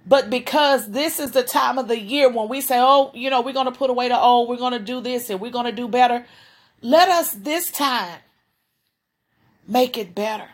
but 0.06 0.30
because 0.30 0.92
this 0.92 1.20
is 1.20 1.32
the 1.32 1.44
time 1.44 1.78
of 1.78 1.88
the 1.88 2.00
year 2.00 2.30
when 2.30 2.50
we 2.50 2.62
say, 2.62 2.80
oh, 2.80 3.12
you 3.14 3.30
know, 3.30 3.42
we're 3.42 3.54
going 3.54 3.68
to 3.68 3.72
put 3.72 3.90
away 3.90 4.08
the 4.08 4.20
old, 4.20 4.50
we're 4.50 4.58
going 4.58 4.74
to 4.74 4.80
do 4.80 5.00
this 5.00 5.30
and 5.30 5.40
we're 5.40 5.52
going 5.52 5.68
to 5.68 5.72
do 5.72 5.88
better, 5.88 6.26
let 6.82 7.10
us 7.10 7.34
this 7.34 7.70
time 7.70 8.20
make 9.68 9.98
it 9.98 10.16
better. 10.16 10.48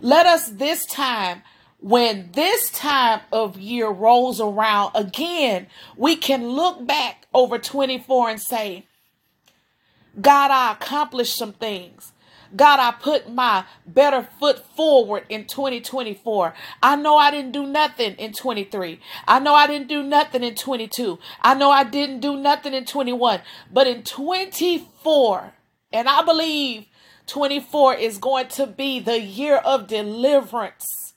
Let 0.00 0.26
us 0.26 0.48
this 0.48 0.86
time, 0.86 1.42
when 1.80 2.30
this 2.32 2.70
time 2.70 3.20
of 3.32 3.58
year 3.58 3.88
rolls 3.88 4.40
around 4.40 4.92
again, 4.94 5.68
we 5.96 6.16
can 6.16 6.48
look 6.48 6.84
back 6.86 7.26
over 7.32 7.58
24 7.58 8.30
and 8.30 8.40
say, 8.40 8.86
God, 10.20 10.50
I 10.50 10.72
accomplished 10.72 11.36
some 11.36 11.52
things. 11.52 12.12
God, 12.56 12.80
I 12.80 12.92
put 12.92 13.30
my 13.30 13.64
better 13.86 14.26
foot 14.40 14.64
forward 14.74 15.24
in 15.28 15.46
2024. 15.46 16.54
I 16.82 16.96
know 16.96 17.16
I 17.16 17.30
didn't 17.30 17.52
do 17.52 17.66
nothing 17.66 18.14
in 18.14 18.32
23. 18.32 19.00
I 19.26 19.38
know 19.38 19.54
I 19.54 19.66
didn't 19.66 19.88
do 19.88 20.02
nothing 20.02 20.42
in 20.42 20.54
22. 20.54 21.18
I 21.42 21.54
know 21.54 21.70
I 21.70 21.84
didn't 21.84 22.20
do 22.20 22.36
nothing 22.36 22.74
in 22.74 22.84
21. 22.84 23.40
But 23.72 23.86
in 23.86 24.02
24, 24.02 25.52
and 25.92 26.08
I 26.08 26.22
believe 26.24 26.86
24 27.26 27.94
is 27.94 28.18
going 28.18 28.48
to 28.48 28.66
be 28.66 29.00
the 29.00 29.20
year 29.20 29.56
of 29.56 29.86
deliverance 29.86 31.14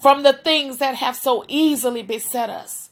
from 0.00 0.22
the 0.22 0.32
things 0.32 0.78
that 0.78 0.96
have 0.96 1.16
so 1.16 1.44
easily 1.48 2.02
beset 2.02 2.50
us. 2.50 2.90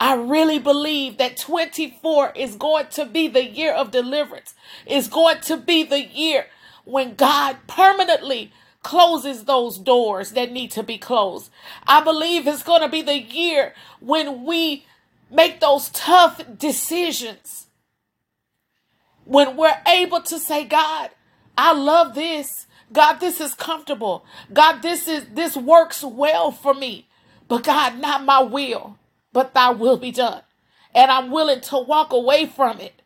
I 0.00 0.14
really 0.14 0.58
believe 0.58 1.18
that 1.18 1.36
24 1.36 2.32
is 2.34 2.56
going 2.56 2.86
to 2.88 3.04
be 3.04 3.28
the 3.28 3.44
year 3.44 3.72
of 3.72 3.92
deliverance. 3.92 4.52
It's 4.84 5.06
going 5.06 5.40
to 5.42 5.56
be 5.56 5.84
the 5.84 6.00
year 6.00 6.46
when 6.84 7.14
God 7.14 7.56
permanently 7.66 8.52
closes 8.82 9.44
those 9.44 9.78
doors 9.78 10.32
that 10.32 10.52
need 10.52 10.70
to 10.72 10.82
be 10.82 10.98
closed. 10.98 11.50
I 11.86 12.02
believe 12.02 12.46
it's 12.46 12.62
going 12.62 12.82
to 12.82 12.88
be 12.88 13.02
the 13.02 13.18
year 13.18 13.74
when 14.00 14.44
we 14.44 14.86
make 15.30 15.60
those 15.60 15.88
tough 15.90 16.42
decisions. 16.58 17.66
When 19.24 19.56
we're 19.56 19.80
able 19.86 20.20
to 20.22 20.38
say, 20.38 20.64
God, 20.64 21.10
I 21.56 21.72
love 21.72 22.14
this. 22.14 22.66
God, 22.92 23.14
this 23.20 23.40
is 23.40 23.54
comfortable. 23.54 24.24
God, 24.52 24.82
this 24.82 25.08
is 25.08 25.26
this 25.32 25.56
works 25.56 26.02
well 26.02 26.50
for 26.50 26.74
me. 26.74 27.08
But 27.48 27.64
God, 27.64 28.00
not 28.00 28.24
my 28.24 28.42
will, 28.42 28.98
but 29.32 29.54
thy 29.54 29.70
will 29.70 29.96
be 29.96 30.10
done. 30.10 30.42
And 30.94 31.10
I'm 31.10 31.30
willing 31.30 31.60
to 31.62 31.78
walk 31.78 32.12
away 32.12 32.46
from 32.46 32.80
it 32.80 33.01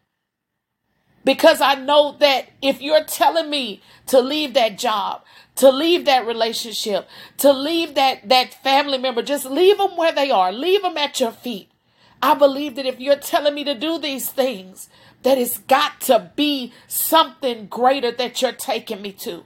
because 1.26 1.60
I 1.60 1.74
know 1.74 2.16
that 2.20 2.50
if 2.62 2.80
you're 2.80 3.04
telling 3.04 3.50
me 3.50 3.82
to 4.06 4.20
leave 4.20 4.54
that 4.54 4.78
job, 4.78 5.24
to 5.56 5.70
leave 5.70 6.04
that 6.04 6.24
relationship, 6.24 7.08
to 7.38 7.52
leave 7.52 7.96
that, 7.96 8.28
that 8.28 8.54
family 8.54 8.96
member, 8.96 9.22
just 9.22 9.44
leave 9.44 9.76
them 9.76 9.96
where 9.96 10.12
they 10.12 10.30
are, 10.30 10.52
leave 10.52 10.82
them 10.82 10.96
at 10.96 11.18
your 11.18 11.32
feet. 11.32 11.68
I 12.22 12.34
believe 12.34 12.76
that 12.76 12.86
if 12.86 13.00
you're 13.00 13.16
telling 13.16 13.56
me 13.56 13.64
to 13.64 13.74
do 13.74 13.98
these 13.98 14.30
things, 14.30 14.88
that 15.24 15.36
it's 15.36 15.58
got 15.58 16.00
to 16.02 16.30
be 16.36 16.72
something 16.86 17.66
greater 17.66 18.12
that 18.12 18.40
you're 18.40 18.52
taking 18.52 19.02
me 19.02 19.10
to. 19.12 19.44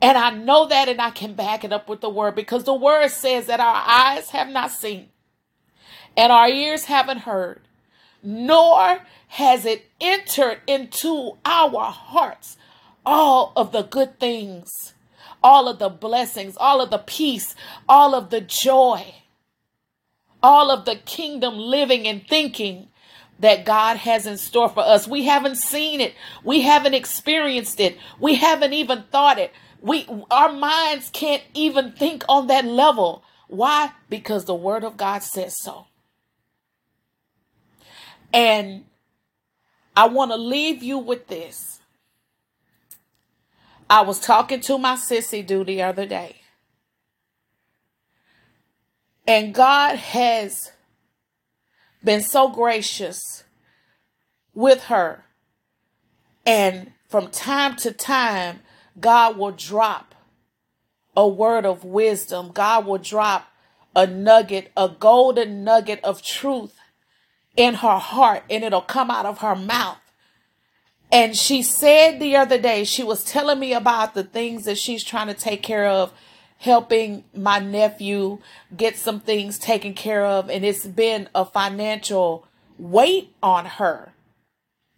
And 0.00 0.16
I 0.16 0.30
know 0.30 0.66
that 0.68 0.88
and 0.88 1.02
I 1.02 1.10
can 1.10 1.34
back 1.34 1.64
it 1.64 1.72
up 1.72 1.86
with 1.86 2.00
the 2.00 2.08
word 2.08 2.34
because 2.34 2.64
the 2.64 2.72
word 2.72 3.10
says 3.10 3.46
that 3.46 3.60
our 3.60 3.82
eyes 3.86 4.30
have 4.30 4.48
not 4.48 4.70
seen 4.70 5.10
and 6.16 6.32
our 6.32 6.48
ears 6.48 6.86
haven't 6.86 7.18
heard, 7.18 7.60
nor 8.22 9.00
has 9.28 9.64
it 9.64 9.86
entered 10.00 10.60
into 10.66 11.38
our 11.44 11.90
hearts 11.90 12.56
all 13.04 13.52
of 13.56 13.72
the 13.72 13.82
good 13.82 14.18
things, 14.20 14.94
all 15.42 15.68
of 15.68 15.78
the 15.78 15.88
blessings, 15.88 16.56
all 16.58 16.80
of 16.80 16.90
the 16.90 16.98
peace, 16.98 17.54
all 17.88 18.14
of 18.14 18.30
the 18.30 18.40
joy, 18.40 19.14
all 20.42 20.70
of 20.70 20.84
the 20.84 20.96
kingdom 20.96 21.56
living 21.56 22.06
and 22.06 22.26
thinking 22.26 22.88
that 23.38 23.64
God 23.64 23.96
has 23.98 24.26
in 24.26 24.36
store 24.36 24.68
for 24.68 24.80
us. 24.80 25.08
We 25.08 25.24
haven't 25.24 25.56
seen 25.56 26.00
it. 26.00 26.14
We 26.44 26.60
haven't 26.60 26.94
experienced 26.94 27.80
it. 27.80 27.96
We 28.18 28.34
haven't 28.34 28.74
even 28.74 29.04
thought 29.10 29.38
it. 29.38 29.52
We 29.80 30.06
our 30.30 30.52
minds 30.52 31.08
can't 31.10 31.42
even 31.54 31.92
think 31.92 32.22
on 32.28 32.48
that 32.48 32.66
level. 32.66 33.24
Why? 33.48 33.92
Because 34.10 34.44
the 34.44 34.54
word 34.54 34.84
of 34.84 34.96
God 34.98 35.22
says 35.22 35.56
so. 35.58 35.86
And 38.32 38.84
I 39.96 40.08
want 40.08 40.30
to 40.30 40.36
leave 40.36 40.82
you 40.82 40.98
with 40.98 41.26
this. 41.28 41.80
I 43.88 44.02
was 44.02 44.20
talking 44.20 44.60
to 44.62 44.78
my 44.78 44.94
sissy 44.94 45.44
do 45.44 45.64
the 45.64 45.82
other 45.82 46.06
day. 46.06 46.36
And 49.26 49.54
God 49.54 49.96
has 49.96 50.72
been 52.02 52.20
so 52.20 52.48
gracious 52.48 53.44
with 54.54 54.84
her. 54.84 55.24
And 56.46 56.92
from 57.08 57.28
time 57.28 57.76
to 57.76 57.92
time, 57.92 58.60
God 58.98 59.36
will 59.36 59.52
drop 59.52 60.14
a 61.16 61.26
word 61.26 61.66
of 61.66 61.84
wisdom. 61.84 62.50
God 62.52 62.86
will 62.86 62.98
drop 62.98 63.48
a 63.94 64.06
nugget, 64.06 64.70
a 64.76 64.88
golden 64.88 65.64
nugget 65.64 66.00
of 66.04 66.22
truth 66.22 66.79
in 67.56 67.74
her 67.74 67.98
heart 67.98 68.42
and 68.48 68.64
it'll 68.64 68.80
come 68.80 69.10
out 69.10 69.26
of 69.26 69.38
her 69.38 69.56
mouth. 69.56 69.98
And 71.12 71.36
she 71.36 71.62
said 71.62 72.20
the 72.20 72.36
other 72.36 72.58
day, 72.58 72.84
she 72.84 73.02
was 73.02 73.24
telling 73.24 73.58
me 73.58 73.72
about 73.72 74.14
the 74.14 74.22
things 74.22 74.64
that 74.64 74.78
she's 74.78 75.02
trying 75.02 75.26
to 75.26 75.34
take 75.34 75.62
care 75.62 75.86
of, 75.86 76.12
helping 76.58 77.24
my 77.34 77.58
nephew 77.58 78.38
get 78.76 78.96
some 78.96 79.18
things 79.18 79.58
taken 79.58 79.94
care 79.94 80.24
of. 80.24 80.48
And 80.48 80.64
it's 80.64 80.86
been 80.86 81.28
a 81.34 81.44
financial 81.44 82.46
weight 82.78 83.34
on 83.42 83.66
her 83.66 84.12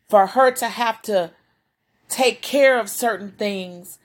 for 0.09 0.27
her 0.27 0.51
to 0.51 0.69
have 0.69 1.01
to 1.03 1.31
take 2.09 2.43
care 2.43 2.79
of 2.79 2.91
certain 2.91 3.33
things 3.33 3.99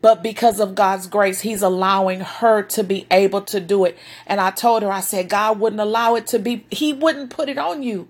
but 0.00 0.22
because 0.22 0.60
of 0.60 0.74
God's 0.74 1.06
grace, 1.06 1.40
He's 1.40 1.62
allowing 1.62 2.20
her 2.20 2.62
to 2.62 2.84
be 2.84 3.06
able 3.10 3.42
to 3.42 3.60
do 3.60 3.84
it. 3.84 3.98
And 4.26 4.40
I 4.40 4.50
told 4.50 4.82
her, 4.82 4.92
I 4.92 5.00
said, 5.00 5.28
God 5.28 5.58
wouldn't 5.58 5.80
allow 5.80 6.14
it 6.14 6.26
to 6.28 6.38
be, 6.38 6.66
He 6.70 6.92
wouldn't 6.92 7.30
put 7.30 7.48
it 7.48 7.58
on 7.58 7.82
you 7.82 8.08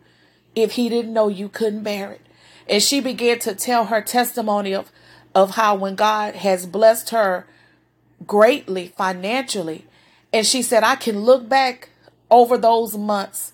if 0.55 0.73
He 0.73 0.89
didn't 0.89 1.13
know 1.13 1.29
you 1.29 1.49
couldn't 1.49 1.83
bear 1.83 2.13
it. 2.13 2.21
And 2.69 2.83
she 2.83 3.01
began 3.01 3.39
to 3.41 3.55
tell 3.55 3.87
her 3.87 4.03
testimony 4.03 4.75
of, 4.75 4.93
of 5.35 5.53
how 5.53 5.77
when 5.77 5.95
God 5.95 6.35
has 6.37 6.67
blessed 6.67 7.11
her 7.11 7.47
greatly 8.27 8.89
financially, 8.89 9.87
and 10.33 10.47
she 10.47 10.61
said, 10.61 10.85
I 10.85 10.97
can 10.97 11.21
look 11.21 11.49
back 11.49 11.89
over 12.31 12.59
those 12.59 12.97
months. 12.99 13.53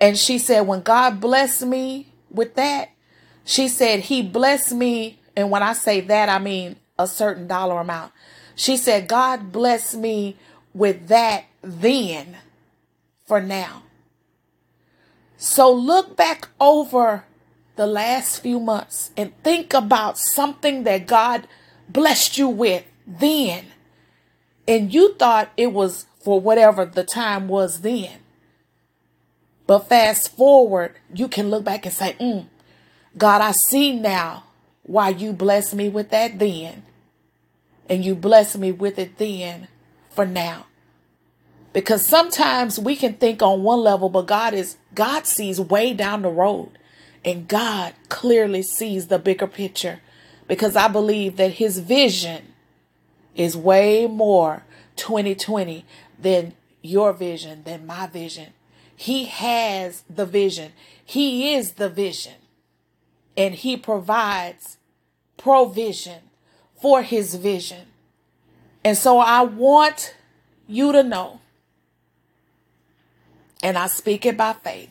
And 0.00 0.16
she 0.16 0.38
said, 0.38 0.62
when 0.62 0.80
God 0.82 1.20
blessed 1.20 1.66
me 1.66 2.08
with 2.30 2.54
that, 2.54 2.90
she 3.44 3.68
said, 3.68 4.00
He 4.00 4.22
blessed 4.22 4.72
me 4.72 5.18
And 5.36 5.50
when 5.50 5.62
I 5.62 5.72
say 5.72 6.00
that, 6.02 6.28
I 6.28 6.38
mean 6.38 6.76
a 6.98 7.06
certain 7.06 7.46
dollar 7.46 7.80
amount. 7.80 8.12
She 8.54 8.76
said, 8.76 9.08
God 9.08 9.52
bless 9.52 9.94
me 9.94 10.36
with 10.72 11.08
that 11.08 11.44
then 11.62 12.36
for 13.26 13.40
now. 13.40 13.82
So 15.36 15.72
look 15.72 16.16
back 16.16 16.48
over 16.60 17.24
the 17.76 17.86
last 17.86 18.40
few 18.40 18.60
months 18.60 19.10
and 19.16 19.32
think 19.42 19.74
about 19.74 20.18
something 20.18 20.84
that 20.84 21.06
God 21.06 21.46
blessed 21.88 22.38
you 22.38 22.48
with 22.48 22.84
then. 23.06 23.66
And 24.66 24.94
you 24.94 25.14
thought 25.14 25.50
it 25.56 25.72
was 25.72 26.06
for 26.20 26.40
whatever 26.40 26.84
the 26.84 27.04
time 27.04 27.48
was 27.48 27.80
then. 27.80 28.20
But 29.66 29.88
fast 29.88 30.34
forward, 30.36 30.94
you 31.12 31.28
can 31.28 31.50
look 31.50 31.64
back 31.64 31.84
and 31.84 31.94
say, 31.94 32.16
mm, 32.20 32.46
God, 33.16 33.40
I 33.40 33.52
see 33.52 33.92
now 33.92 34.44
why 34.84 35.08
you 35.08 35.32
blessed 35.32 35.74
me 35.74 35.88
with 35.88 36.10
that 36.10 36.38
then. 36.38 36.84
And 37.88 38.04
you 38.04 38.14
blessed 38.14 38.58
me 38.58 38.72
with 38.72 38.98
it 38.98 39.18
then 39.18 39.68
for 40.10 40.24
now. 40.24 40.66
Because 41.72 42.06
sometimes 42.06 42.78
we 42.78 42.94
can 42.94 43.14
think 43.14 43.42
on 43.42 43.62
one 43.62 43.80
level, 43.80 44.08
but 44.08 44.26
God 44.26 44.54
is 44.54 44.76
God 44.94 45.26
sees 45.26 45.60
way 45.60 45.92
down 45.92 46.22
the 46.22 46.28
road. 46.28 46.70
And 47.24 47.48
God 47.48 47.94
clearly 48.08 48.62
sees 48.62 49.08
the 49.08 49.18
bigger 49.18 49.46
picture. 49.46 50.00
Because 50.46 50.76
I 50.76 50.88
believe 50.88 51.36
that 51.36 51.54
his 51.54 51.80
vision 51.80 52.54
is 53.34 53.56
way 53.56 54.06
more 54.06 54.62
2020 54.96 55.84
than 56.18 56.54
your 56.82 57.12
vision, 57.12 57.64
than 57.64 57.86
my 57.86 58.06
vision. 58.06 58.52
He 58.94 59.24
has 59.24 60.04
the 60.08 60.26
vision. 60.26 60.72
He 61.04 61.54
is 61.54 61.72
the 61.72 61.88
vision. 61.88 62.34
And 63.36 63.54
he 63.54 63.76
provides 63.76 64.78
provision 65.36 66.20
for 66.80 67.02
his 67.02 67.34
vision. 67.34 67.86
And 68.84 68.96
so 68.96 69.18
I 69.18 69.42
want 69.42 70.14
you 70.66 70.92
to 70.92 71.02
know, 71.02 71.40
and 73.62 73.78
I 73.78 73.86
speak 73.86 74.26
it 74.26 74.36
by 74.36 74.52
faith, 74.52 74.90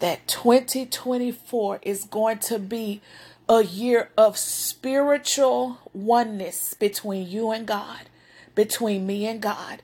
that 0.00 0.26
2024 0.26 1.78
is 1.82 2.04
going 2.04 2.38
to 2.40 2.58
be 2.58 3.00
a 3.48 3.62
year 3.62 4.10
of 4.18 4.36
spiritual 4.36 5.78
oneness 5.92 6.74
between 6.74 7.28
you 7.28 7.52
and 7.52 7.66
God, 7.66 8.08
between 8.54 9.06
me 9.06 9.26
and 9.26 9.40
God, 9.40 9.82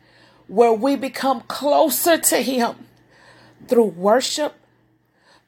where 0.49 0.73
we 0.73 0.97
become 0.97 1.43
closer 1.43 2.19
to 2.19 2.39
Him 2.39 2.87
through 3.69 3.85
worship, 3.85 4.55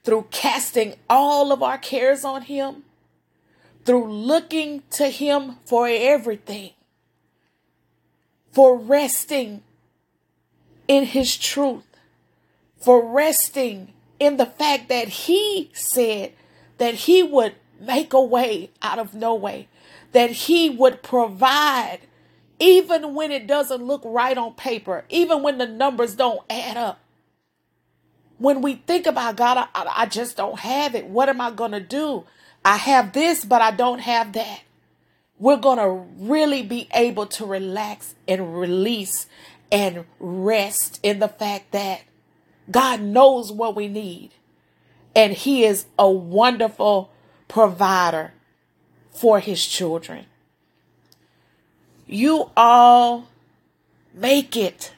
through 0.04 0.26
casting 0.30 0.94
all 1.08 1.52
of 1.52 1.62
our 1.62 1.78
cares 1.78 2.24
on 2.24 2.42
Him, 2.42 2.84
through 3.84 4.10
looking 4.10 4.82
to 4.90 5.08
Him 5.08 5.56
for 5.64 5.88
everything, 5.88 6.72
for 8.52 8.76
resting 8.78 9.62
in 10.88 11.04
His 11.04 11.36
truth, 11.36 11.86
for 12.78 13.04
resting 13.04 13.92
in 14.18 14.36
the 14.36 14.46
fact 14.46 14.88
that 14.88 15.08
He 15.08 15.70
said 15.72 16.32
that 16.78 16.94
He 16.94 17.22
would 17.22 17.54
make 17.78 18.12
a 18.12 18.22
way 18.22 18.70
out 18.82 18.98
of 18.98 19.14
no 19.14 19.34
way, 19.34 19.68
that 20.12 20.30
He 20.30 20.70
would 20.70 21.02
provide 21.02 22.00
even 22.58 23.14
when 23.14 23.32
it 23.32 23.46
doesn't 23.46 23.82
look 23.82 24.02
right 24.04 24.36
on 24.36 24.52
paper, 24.52 25.04
even 25.08 25.42
when 25.42 25.58
the 25.58 25.66
numbers 25.66 26.14
don't 26.14 26.40
add 26.50 26.76
up. 26.76 27.00
When 28.40 28.62
we 28.62 28.76
think 28.76 29.06
about 29.06 29.36
God, 29.36 29.68
I, 29.74 29.86
I 29.94 30.06
just 30.06 30.38
don't 30.38 30.58
have 30.60 30.94
it. 30.94 31.06
What 31.06 31.28
am 31.28 31.42
I 31.42 31.50
going 31.50 31.72
to 31.72 31.80
do? 31.80 32.24
I 32.64 32.78
have 32.78 33.12
this, 33.12 33.44
but 33.44 33.60
I 33.60 33.70
don't 33.70 33.98
have 33.98 34.32
that. 34.32 34.62
We're 35.38 35.58
going 35.58 35.76
to 35.76 36.24
really 36.24 36.62
be 36.62 36.88
able 36.94 37.26
to 37.26 37.44
relax 37.44 38.14
and 38.26 38.58
release 38.58 39.26
and 39.70 40.06
rest 40.18 41.00
in 41.02 41.18
the 41.18 41.28
fact 41.28 41.72
that 41.72 42.00
God 42.70 43.02
knows 43.02 43.52
what 43.52 43.76
we 43.76 43.88
need. 43.88 44.30
And 45.14 45.34
He 45.34 45.64
is 45.64 45.84
a 45.98 46.10
wonderful 46.10 47.10
provider 47.46 48.32
for 49.10 49.40
His 49.40 49.66
children. 49.66 50.24
You 52.06 52.50
all 52.56 53.28
make 54.14 54.56
it. 54.56 54.94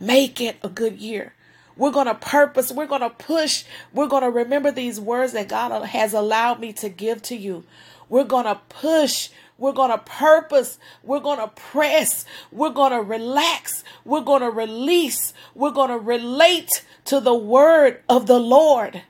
Make 0.00 0.40
it 0.40 0.56
a 0.64 0.68
good 0.68 0.98
year. 0.98 1.34
We're 1.80 1.92
going 1.92 2.08
to 2.08 2.14
purpose. 2.14 2.70
We're 2.70 2.86
going 2.86 3.00
to 3.00 3.08
push. 3.08 3.64
We're 3.94 4.06
going 4.06 4.22
to 4.22 4.28
remember 4.28 4.70
these 4.70 5.00
words 5.00 5.32
that 5.32 5.48
God 5.48 5.82
has 5.82 6.12
allowed 6.12 6.60
me 6.60 6.74
to 6.74 6.90
give 6.90 7.22
to 7.22 7.34
you. 7.34 7.64
We're 8.10 8.24
going 8.24 8.44
to 8.44 8.60
push. 8.68 9.30
We're 9.56 9.72
going 9.72 9.90
to 9.90 9.96
purpose. 9.96 10.78
We're 11.02 11.20
going 11.20 11.38
to 11.38 11.48
press. 11.48 12.26
We're 12.52 12.68
going 12.68 12.92
to 12.92 13.00
relax. 13.00 13.82
We're 14.04 14.20
going 14.20 14.42
to 14.42 14.50
release. 14.50 15.32
We're 15.54 15.70
going 15.70 15.88
to 15.88 15.96
relate 15.96 16.84
to 17.06 17.18
the 17.18 17.34
word 17.34 18.02
of 18.10 18.26
the 18.26 18.38
Lord. 18.38 19.00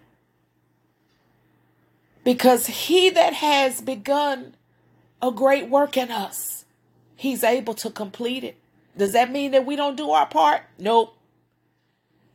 Because 2.23 2.69
he 2.69 3.11
that 3.11 3.33
has 3.33 3.81
begun 3.81 4.55
a 5.21 5.33
great 5.33 5.69
work 5.69 5.97
in 5.97 6.13
us, 6.13 6.65
he's 7.17 7.43
able 7.43 7.75
to 7.75 7.91
complete 7.91 8.45
it. 8.45 8.59
Does 8.97 9.13
that 9.15 9.33
mean 9.33 9.51
that 9.51 9.67
we 9.67 9.75
don't 9.75 9.97
do 9.97 10.13
our 10.13 10.27
part? 10.27 10.63
Nope. 10.79 11.17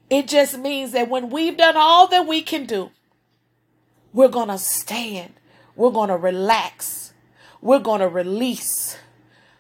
It 0.10 0.28
just 0.28 0.58
means 0.58 0.92
that 0.92 1.10
when 1.10 1.30
we've 1.30 1.58
done 1.58 1.76
all 1.78 2.08
that 2.08 2.28
we 2.28 2.42
can 2.42 2.66
do, 2.66 2.92
we're 4.14 4.28
going 4.30 4.50
to 4.50 4.58
stand. 4.58 5.34
We're 5.76 5.92
going 5.92 6.10
to 6.10 6.18
relax. 6.18 7.14
We're 7.62 7.80
going 7.80 8.02
to 8.02 8.08
release. 8.08 8.98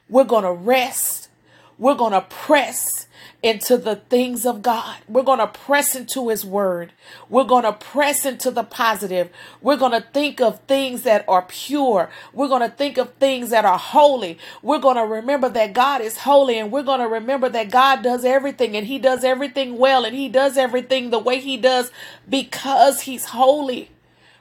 We're 0.08 0.24
going 0.24 0.44
to 0.44 0.54
rest. 0.54 1.30
We're 1.78 1.96
going 1.96 2.14
to 2.14 2.22
press 2.22 3.05
into 3.46 3.78
the 3.78 3.98
things 3.98 4.44
of 4.44 4.64
God. 4.64 4.98
We're 5.08 5.22
going 5.22 5.38
to 5.38 5.46
press 5.46 5.96
into 5.96 6.30
His 6.30 6.44
Word. 6.44 6.94
We're 7.30 7.44
going 7.44 7.62
to 7.62 7.74
press 7.74 8.26
into 8.26 8.50
the 8.50 8.64
positive. 8.64 9.30
We're 9.62 9.78
going 9.78 9.92
to 9.92 10.02
think 10.02 10.42
of 10.42 10.62
things 10.62 11.04
that 11.04 11.24
are 11.28 11.44
pure. 11.44 12.10
We're 12.34 12.48
going 12.48 12.68
to 12.68 12.76
think 12.76 12.98
of 12.98 13.14
things 13.14 13.52
that 13.52 13.64
are 13.64 13.78
holy. 13.78 14.40
We're 14.64 14.80
going 14.80 14.96
to 14.96 15.04
remember 15.04 15.48
that 15.50 15.74
God 15.74 16.02
is 16.02 16.18
holy 16.18 16.58
and 16.58 16.72
we're 16.72 16.82
going 16.82 17.02
to 17.02 17.08
remember 17.08 17.48
that 17.50 17.70
God 17.70 18.02
does 18.02 18.26
everything 18.26 18.76
and 18.76 18.88
He 18.88 18.98
does 18.98 19.24
everything 19.24 19.78
well 19.78 20.06
and 20.06 20.16
He 20.16 20.28
does 20.28 20.58
everything 20.58 21.12
the 21.12 21.20
way 21.20 21.40
He 21.40 21.56
does 21.56 21.92
because 22.28 23.02
He's 23.02 23.26
holy. 23.26 23.92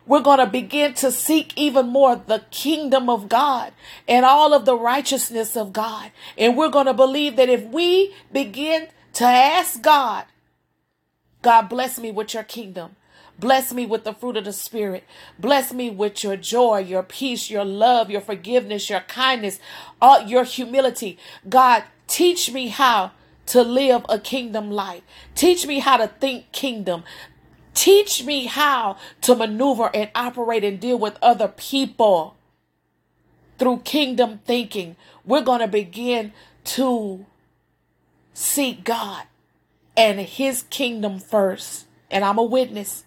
We're 0.07 0.21
going 0.21 0.39
to 0.39 0.47
begin 0.47 0.95
to 0.95 1.11
seek 1.11 1.53
even 1.57 1.89
more 1.89 2.17
the 2.17 2.45
kingdom 2.51 3.09
of 3.09 3.29
God 3.29 3.73
and 4.07 4.27
all 4.27 4.53
of 4.53 4.67
the 4.67 4.77
righteousness 4.77 5.57
of 5.57 5.73
God. 5.73 6.11
And 6.37 6.57
we're 6.57 6.69
going 6.69 6.87
to 6.87 6.95
believe 6.95 7.37
that 7.37 7.49
if 7.49 7.65
we 7.65 8.15
begin 8.31 8.89
to 9.15 9.25
ask 9.25 9.81
God, 9.81 10.25
God 11.43 11.69
bless 11.69 11.99
me 11.99 12.11
with 12.11 12.35
your 12.35 12.43
kingdom. 12.43 12.97
Bless 13.39 13.73
me 13.73 13.85
with 13.85 14.05
the 14.05 14.15
fruit 14.15 14.37
of 14.37 14.45
the 14.45 14.53
Spirit. 14.53 15.05
Bless 15.39 15.73
me 15.73 15.91
with 15.91 16.23
your 16.23 16.37
joy, 16.37 16.79
your 16.79 17.03
peace, 17.03 17.51
your 17.51 17.65
love, 17.65 18.11
your 18.11 18.21
forgiveness, 18.21 18.89
your 18.89 19.01
kindness, 19.01 19.59
all 20.01 20.23
your 20.23 20.45
humility. 20.45 21.19
God, 21.49 21.85
teach 22.07 22.53
me 22.53 22.69
how 22.69 23.11
to 23.47 23.63
live 23.63 24.07
a 24.09 24.19
kingdom 24.19 24.71
life. 24.71 25.03
Teach 25.35 25.67
me 25.67 25.81
how 25.81 25.97
to 25.97 26.07
think 26.07 26.53
kingdom. 26.53 27.05
Teach 27.75 28.25
me 28.25 28.47
how 28.47 28.97
to 29.23 29.35
maneuver 29.35 29.91
and 29.93 30.11
operate 30.15 30.63
and 30.63 30.79
deal 30.79 30.99
with 30.99 31.19
other 31.21 31.49
people 31.49 32.37
through 33.59 33.79
kingdom 33.79 34.41
thinking. 34.45 34.95
We're 35.25 35.43
going 35.43 35.61
to 35.61 35.69
begin 35.69 36.33
to 36.65 37.27
seek 38.35 38.85
God 38.85 39.25
and 39.97 40.21
his 40.21 40.63
kingdom 40.65 41.19
first. 41.19 41.87
And 42.11 42.25
I'm 42.25 42.39
a 42.39 42.45
witness. 42.45 43.05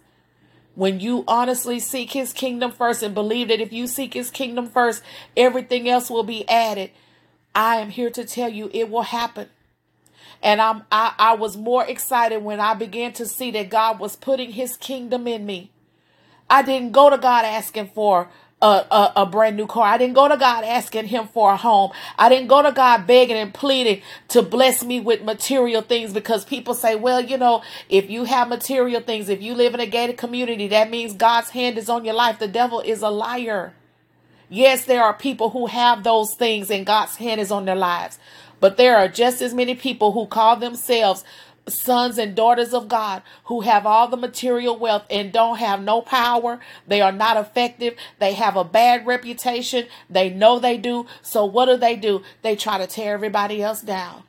When 0.73 0.99
you 0.99 1.23
honestly 1.27 1.79
seek 1.79 2.11
his 2.11 2.33
kingdom 2.33 2.71
first 2.71 3.03
and 3.03 3.13
believe 3.13 3.49
that 3.49 3.61
if 3.61 3.73
you 3.73 3.87
seek 3.87 4.13
his 4.13 4.29
kingdom 4.29 4.67
first, 4.67 5.03
everything 5.35 5.89
else 5.89 6.09
will 6.09 6.23
be 6.23 6.47
added. 6.49 6.91
I 7.53 7.77
am 7.77 7.89
here 7.89 8.09
to 8.11 8.25
tell 8.25 8.49
you 8.49 8.69
it 8.73 8.89
will 8.89 9.03
happen. 9.03 9.49
And 10.43 10.61
I'm 10.61 10.83
I, 10.91 11.13
I 11.17 11.33
was 11.33 11.57
more 11.57 11.83
excited 11.83 12.43
when 12.43 12.59
I 12.59 12.75
began 12.75 13.11
to 13.13 13.25
see 13.25 13.49
that 13.51 13.69
God 13.69 13.99
was 13.99 14.15
putting 14.15 14.51
his 14.51 14.77
kingdom 14.77 15.27
in 15.27 15.45
me. 15.45 15.71
I 16.49 16.61
didn't 16.61 16.91
go 16.91 17.09
to 17.09 17.17
God 17.17 17.43
asking 17.43 17.91
for 17.95 18.29
a, 18.61 18.65
a, 18.65 19.13
a, 19.17 19.25
brand 19.25 19.55
new 19.55 19.67
car. 19.67 19.85
I 19.85 19.97
didn't 19.99 20.15
go 20.15 20.27
to 20.27 20.35
God 20.35 20.63
asking 20.63 21.07
him 21.07 21.27
for 21.27 21.51
a 21.51 21.57
home. 21.57 21.91
I 22.17 22.27
didn't 22.27 22.47
go 22.47 22.63
to 22.63 22.71
God 22.71 23.05
begging 23.05 23.37
and 23.37 23.53
pleading 23.53 24.01
to 24.29 24.41
bless 24.41 24.83
me 24.83 24.99
with 24.99 25.21
material 25.21 25.83
things 25.83 26.11
because 26.11 26.43
people 26.43 26.73
say, 26.73 26.95
well, 26.95 27.21
you 27.21 27.37
know, 27.37 27.61
if 27.87 28.09
you 28.09 28.23
have 28.23 28.49
material 28.49 29.01
things, 29.01 29.29
if 29.29 29.43
you 29.43 29.53
live 29.53 29.75
in 29.75 29.79
a 29.79 29.85
gated 29.85 30.17
community, 30.17 30.67
that 30.69 30.89
means 30.89 31.13
God's 31.13 31.51
hand 31.51 31.77
is 31.77 31.87
on 31.87 32.03
your 32.03 32.15
life. 32.15 32.39
The 32.39 32.47
devil 32.47 32.79
is 32.79 33.03
a 33.03 33.09
liar. 33.09 33.73
Yes, 34.49 34.85
there 34.85 35.03
are 35.03 35.13
people 35.13 35.51
who 35.51 35.67
have 35.67 36.03
those 36.03 36.33
things 36.33 36.71
and 36.71 36.85
God's 36.85 37.17
hand 37.17 37.39
is 37.39 37.51
on 37.51 37.65
their 37.65 37.75
lives. 37.75 38.17
But 38.59 38.77
there 38.77 38.97
are 38.97 39.07
just 39.07 39.41
as 39.41 39.53
many 39.53 39.75
people 39.75 40.13
who 40.13 40.25
call 40.25 40.55
themselves 40.55 41.23
sons 41.67 42.17
and 42.17 42.35
daughters 42.35 42.73
of 42.73 42.87
God 42.87 43.21
who 43.45 43.61
have 43.61 43.85
all 43.85 44.07
the 44.07 44.17
material 44.17 44.77
wealth 44.77 45.05
and 45.09 45.31
don't 45.31 45.57
have 45.57 45.81
no 45.81 46.01
power. 46.01 46.59
They 46.87 47.01
are 47.01 47.11
not 47.11 47.37
effective. 47.37 47.95
They 48.19 48.33
have 48.33 48.55
a 48.55 48.63
bad 48.63 49.05
reputation. 49.05 49.87
They 50.09 50.29
know 50.29 50.59
they 50.59 50.77
do. 50.77 51.05
So 51.21 51.45
what 51.45 51.65
do 51.65 51.77
they 51.77 51.95
do? 51.95 52.23
They 52.41 52.55
try 52.55 52.77
to 52.77 52.87
tear 52.87 53.13
everybody 53.13 53.61
else 53.61 53.81
down. 53.81 54.23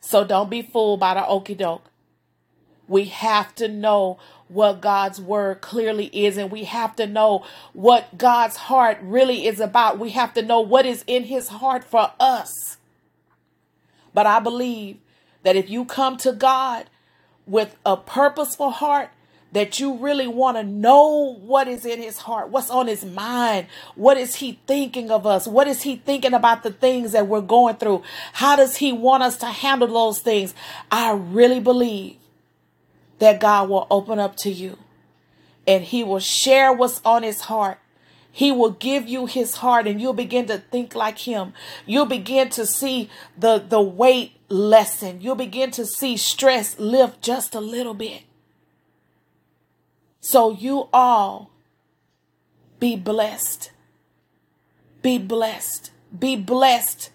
So 0.00 0.24
don't 0.24 0.50
be 0.50 0.62
fooled 0.62 1.00
by 1.00 1.14
the 1.14 1.26
okey 1.26 1.54
doke. 1.54 1.84
We 2.86 3.06
have 3.06 3.54
to 3.56 3.68
know 3.68 4.18
what 4.48 4.80
God's 4.80 5.20
word 5.20 5.60
clearly 5.60 6.06
is, 6.06 6.38
and 6.38 6.50
we 6.50 6.64
have 6.64 6.96
to 6.96 7.06
know 7.06 7.44
what 7.74 8.16
God's 8.16 8.56
heart 8.56 8.96
really 9.02 9.46
is 9.46 9.60
about. 9.60 9.98
We 9.98 10.10
have 10.10 10.32
to 10.34 10.42
know 10.42 10.60
what 10.60 10.86
is 10.86 11.04
in 11.06 11.24
his 11.24 11.48
heart 11.48 11.84
for 11.84 12.12
us. 12.18 12.78
But 14.14 14.24
I 14.24 14.40
believe 14.40 14.96
that 15.42 15.56
if 15.56 15.70
you 15.70 15.84
come 15.84 16.16
to 16.18 16.32
God 16.32 16.86
with 17.46 17.76
a 17.84 17.96
purposeful 17.96 18.70
heart, 18.70 19.10
that 19.52 19.80
you 19.80 19.96
really 19.96 20.26
want 20.26 20.56
to 20.58 20.62
know 20.62 21.34
what 21.40 21.68
is 21.68 21.86
in 21.86 22.02
his 22.02 22.18
heart, 22.18 22.50
what's 22.50 22.70
on 22.70 22.86
his 22.86 23.04
mind, 23.04 23.66
what 23.94 24.18
is 24.18 24.36
he 24.36 24.60
thinking 24.66 25.10
of 25.10 25.26
us, 25.26 25.46
what 25.46 25.66
is 25.66 25.82
he 25.82 25.96
thinking 25.96 26.34
about 26.34 26.62
the 26.62 26.70
things 26.70 27.12
that 27.12 27.26
we're 27.26 27.40
going 27.40 27.76
through, 27.76 28.02
how 28.34 28.56
does 28.56 28.76
he 28.76 28.92
want 28.92 29.22
us 29.22 29.38
to 29.38 29.46
handle 29.46 29.88
those 29.88 30.18
things. 30.18 30.54
I 30.90 31.12
really 31.12 31.60
believe 31.60 32.16
that 33.18 33.40
God 33.40 33.70
will 33.70 33.86
open 33.90 34.18
up 34.18 34.36
to 34.36 34.50
you 34.50 34.78
and 35.66 35.84
he 35.84 36.04
will 36.04 36.20
share 36.20 36.72
what's 36.72 37.00
on 37.04 37.22
his 37.22 37.42
heart 37.42 37.78
he 38.38 38.52
will 38.52 38.70
give 38.70 39.08
you 39.08 39.26
his 39.26 39.56
heart 39.56 39.88
and 39.88 40.00
you'll 40.00 40.12
begin 40.12 40.46
to 40.46 40.58
think 40.58 40.94
like 40.94 41.18
him. 41.18 41.52
You'll 41.86 42.06
begin 42.06 42.50
to 42.50 42.66
see 42.66 43.10
the, 43.36 43.58
the 43.58 43.80
weight 43.80 44.36
lessen. 44.48 45.20
You'll 45.20 45.34
begin 45.34 45.72
to 45.72 45.84
see 45.84 46.16
stress 46.16 46.78
lift 46.78 47.20
just 47.20 47.56
a 47.56 47.60
little 47.60 47.94
bit. 47.94 48.22
So 50.20 50.52
you 50.52 50.88
all 50.92 51.50
be 52.78 52.94
blessed. 52.94 53.72
Be 55.02 55.18
blessed. 55.18 55.90
Be 56.16 56.36
blessed 56.36 57.10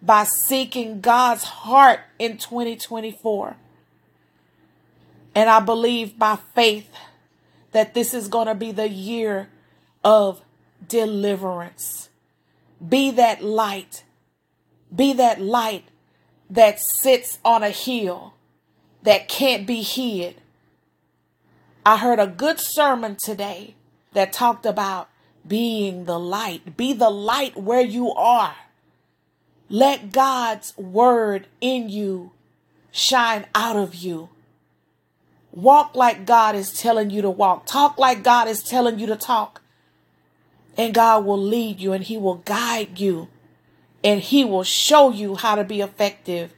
by 0.00 0.22
seeking 0.22 1.00
God's 1.00 1.42
heart 1.42 2.02
in 2.20 2.38
2024. 2.38 3.56
And 5.34 5.50
I 5.50 5.58
believe 5.58 6.16
by 6.16 6.38
faith 6.54 6.88
that 7.72 7.94
this 7.94 8.14
is 8.14 8.28
going 8.28 8.46
to 8.46 8.54
be 8.54 8.70
the 8.70 8.88
year 8.88 9.48
of 10.04 10.40
deliverance. 10.86 12.08
Be 12.86 13.10
that 13.12 13.42
light. 13.42 14.04
Be 14.94 15.12
that 15.14 15.40
light 15.40 15.84
that 16.50 16.80
sits 16.80 17.38
on 17.44 17.62
a 17.62 17.70
hill 17.70 18.34
that 19.02 19.28
can't 19.28 19.66
be 19.66 19.82
hid. 19.82 20.40
I 21.84 21.96
heard 21.96 22.18
a 22.18 22.26
good 22.26 22.58
sermon 22.60 23.16
today 23.22 23.74
that 24.12 24.32
talked 24.32 24.66
about 24.66 25.08
being 25.46 26.04
the 26.04 26.18
light. 26.18 26.76
Be 26.76 26.92
the 26.92 27.10
light 27.10 27.56
where 27.56 27.80
you 27.80 28.12
are. 28.12 28.54
Let 29.68 30.12
God's 30.12 30.76
word 30.76 31.46
in 31.60 31.88
you 31.88 32.32
shine 32.90 33.46
out 33.54 33.76
of 33.76 33.94
you. 33.94 34.30
Walk 35.52 35.94
like 35.94 36.26
God 36.26 36.54
is 36.54 36.72
telling 36.72 37.10
you 37.10 37.22
to 37.22 37.30
walk. 37.30 37.66
Talk 37.66 37.98
like 37.98 38.22
God 38.22 38.48
is 38.48 38.62
telling 38.62 38.98
you 38.98 39.06
to 39.06 39.16
talk. 39.16 39.62
And 40.78 40.94
God 40.94 41.26
will 41.26 41.42
lead 41.42 41.80
you 41.80 41.92
and 41.92 42.04
He 42.04 42.16
will 42.16 42.36
guide 42.36 42.98
you 42.98 43.28
and 44.02 44.20
He 44.20 44.44
will 44.44 44.62
show 44.62 45.10
you 45.10 45.34
how 45.34 45.56
to 45.56 45.64
be 45.64 45.80
effective 45.80 46.54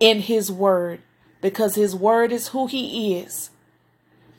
in 0.00 0.20
His 0.20 0.50
Word 0.50 1.00
because 1.40 1.76
His 1.76 1.94
Word 1.94 2.32
is 2.32 2.48
who 2.48 2.66
He 2.66 3.16
is. 3.18 3.50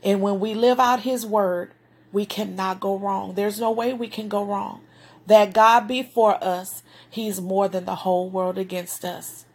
And 0.04 0.22
when 0.22 0.40
we 0.40 0.54
live 0.54 0.80
out 0.80 1.02
His 1.02 1.26
Word, 1.26 1.72
we 2.12 2.26
cannot 2.26 2.80
go 2.80 2.98
wrong. 2.98 3.36
There's 3.36 3.60
no 3.60 3.72
way 3.72 3.94
we 3.94 4.10
can 4.10 4.28
go 4.28 4.44
wrong. 4.44 4.82
That 5.28 5.54
God 5.54 5.88
be 5.88 6.04
for 6.04 6.44
us, 6.44 6.84
He's 7.10 7.40
more 7.40 7.70
than 7.70 7.86
the 7.86 7.96
whole 7.96 8.30
world 8.30 8.58
against 8.58 9.06
us. 9.06 9.46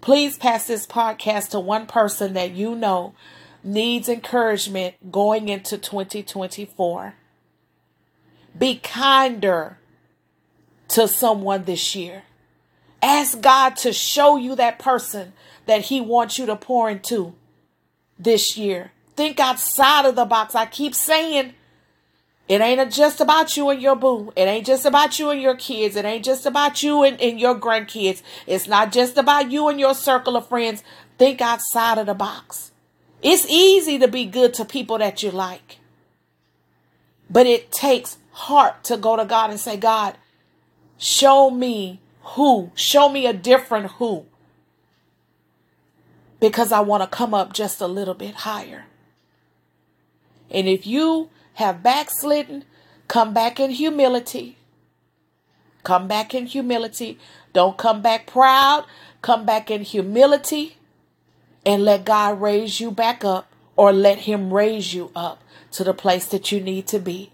Please 0.00 0.36
pass 0.36 0.66
this 0.66 0.86
podcast 0.86 1.48
to 1.50 1.60
one 1.60 1.86
person 1.86 2.34
that 2.34 2.52
you 2.52 2.74
know 2.74 3.14
needs 3.64 4.08
encouragement 4.08 5.10
going 5.10 5.48
into 5.48 5.78
2024. 5.78 7.14
Be 8.56 8.76
kinder 8.76 9.78
to 10.88 11.08
someone 11.08 11.64
this 11.64 11.94
year. 11.94 12.22
Ask 13.02 13.40
God 13.40 13.76
to 13.78 13.92
show 13.92 14.36
you 14.36 14.54
that 14.56 14.78
person 14.78 15.32
that 15.66 15.82
He 15.82 16.00
wants 16.00 16.38
you 16.38 16.46
to 16.46 16.56
pour 16.56 16.88
into 16.88 17.34
this 18.18 18.56
year. 18.56 18.92
Think 19.16 19.38
outside 19.40 20.06
of 20.06 20.16
the 20.16 20.24
box. 20.24 20.54
I 20.54 20.66
keep 20.66 20.94
saying 20.94 21.54
it 22.46 22.60
ain't 22.60 22.92
just 22.92 23.20
about 23.20 23.56
you 23.56 23.70
and 23.70 23.80
your 23.80 23.96
boo. 23.96 24.32
It 24.36 24.42
ain't 24.42 24.66
just 24.66 24.84
about 24.84 25.18
you 25.18 25.30
and 25.30 25.40
your 25.40 25.56
kids. 25.56 25.96
It 25.96 26.04
ain't 26.04 26.24
just 26.24 26.44
about 26.44 26.82
you 26.82 27.02
and, 27.02 27.20
and 27.20 27.40
your 27.40 27.54
grandkids. 27.54 28.22
It's 28.46 28.68
not 28.68 28.92
just 28.92 29.16
about 29.16 29.50
you 29.50 29.68
and 29.68 29.80
your 29.80 29.94
circle 29.94 30.36
of 30.36 30.48
friends. 30.48 30.82
Think 31.16 31.40
outside 31.40 31.98
of 31.98 32.06
the 32.06 32.14
box. 32.14 32.72
It's 33.22 33.46
easy 33.48 33.98
to 33.98 34.08
be 34.08 34.26
good 34.26 34.52
to 34.54 34.66
people 34.66 34.98
that 34.98 35.22
you 35.22 35.30
like, 35.30 35.78
but 37.30 37.46
it 37.46 37.72
takes 37.72 38.18
heart 38.34 38.82
to 38.84 38.96
go 38.96 39.16
to 39.16 39.24
God 39.24 39.50
and 39.50 39.60
say, 39.60 39.76
God, 39.76 40.16
show 40.98 41.50
me 41.50 42.00
who, 42.20 42.72
show 42.74 43.08
me 43.08 43.26
a 43.26 43.32
different 43.32 43.92
who, 43.92 44.26
because 46.40 46.72
I 46.72 46.80
want 46.80 47.02
to 47.02 47.08
come 47.08 47.32
up 47.32 47.52
just 47.52 47.80
a 47.80 47.86
little 47.86 48.14
bit 48.14 48.34
higher. 48.34 48.86
And 50.50 50.68
if 50.68 50.86
you 50.86 51.30
have 51.54 51.82
backslidden, 51.82 52.64
come 53.08 53.32
back 53.32 53.60
in 53.60 53.70
humility. 53.70 54.56
Come 55.84 56.08
back 56.08 56.34
in 56.34 56.46
humility. 56.46 57.18
Don't 57.52 57.76
come 57.76 58.02
back 58.02 58.26
proud. 58.26 58.84
Come 59.22 59.46
back 59.46 59.70
in 59.70 59.82
humility 59.82 60.76
and 61.64 61.84
let 61.84 62.04
God 62.04 62.40
raise 62.40 62.80
you 62.80 62.90
back 62.90 63.24
up 63.24 63.50
or 63.76 63.92
let 63.92 64.20
Him 64.20 64.52
raise 64.52 64.92
you 64.92 65.10
up 65.14 65.42
to 65.72 65.84
the 65.84 65.94
place 65.94 66.26
that 66.26 66.52
you 66.52 66.60
need 66.60 66.86
to 66.88 66.98
be. 66.98 67.30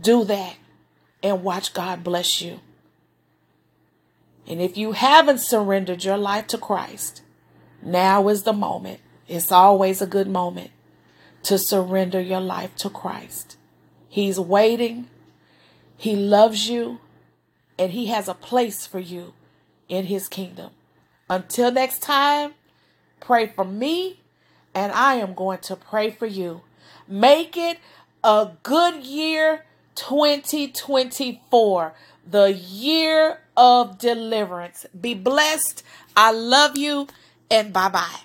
Do 0.00 0.24
that 0.24 0.56
and 1.22 1.42
watch 1.42 1.72
God 1.72 2.04
bless 2.04 2.40
you. 2.40 2.60
And 4.46 4.60
if 4.60 4.76
you 4.76 4.92
haven't 4.92 5.40
surrendered 5.40 6.04
your 6.04 6.16
life 6.16 6.46
to 6.48 6.58
Christ, 6.58 7.22
now 7.82 8.28
is 8.28 8.44
the 8.44 8.52
moment. 8.52 9.00
It's 9.26 9.50
always 9.50 10.00
a 10.00 10.06
good 10.06 10.28
moment 10.28 10.70
to 11.42 11.58
surrender 11.58 12.20
your 12.20 12.40
life 12.40 12.74
to 12.76 12.90
Christ. 12.90 13.56
He's 14.08 14.38
waiting, 14.38 15.08
He 15.96 16.16
loves 16.16 16.68
you, 16.68 17.00
and 17.78 17.92
He 17.92 18.06
has 18.06 18.28
a 18.28 18.34
place 18.34 18.86
for 18.86 19.00
you 19.00 19.34
in 19.88 20.06
His 20.06 20.28
kingdom. 20.28 20.70
Until 21.28 21.72
next 21.72 22.02
time, 22.02 22.54
pray 23.20 23.48
for 23.48 23.64
me, 23.64 24.20
and 24.74 24.92
I 24.92 25.16
am 25.16 25.34
going 25.34 25.58
to 25.58 25.76
pray 25.76 26.10
for 26.10 26.26
you. 26.26 26.62
Make 27.08 27.56
it 27.56 27.78
a 28.22 28.52
good 28.62 29.04
year 29.04 29.65
2024, 29.96 31.94
the 32.28 32.52
year 32.52 33.40
of 33.56 33.98
deliverance. 33.98 34.86
Be 34.98 35.14
blessed. 35.14 35.82
I 36.16 36.30
love 36.32 36.76
you, 36.76 37.08
and 37.50 37.72
bye 37.72 37.88
bye. 37.88 38.20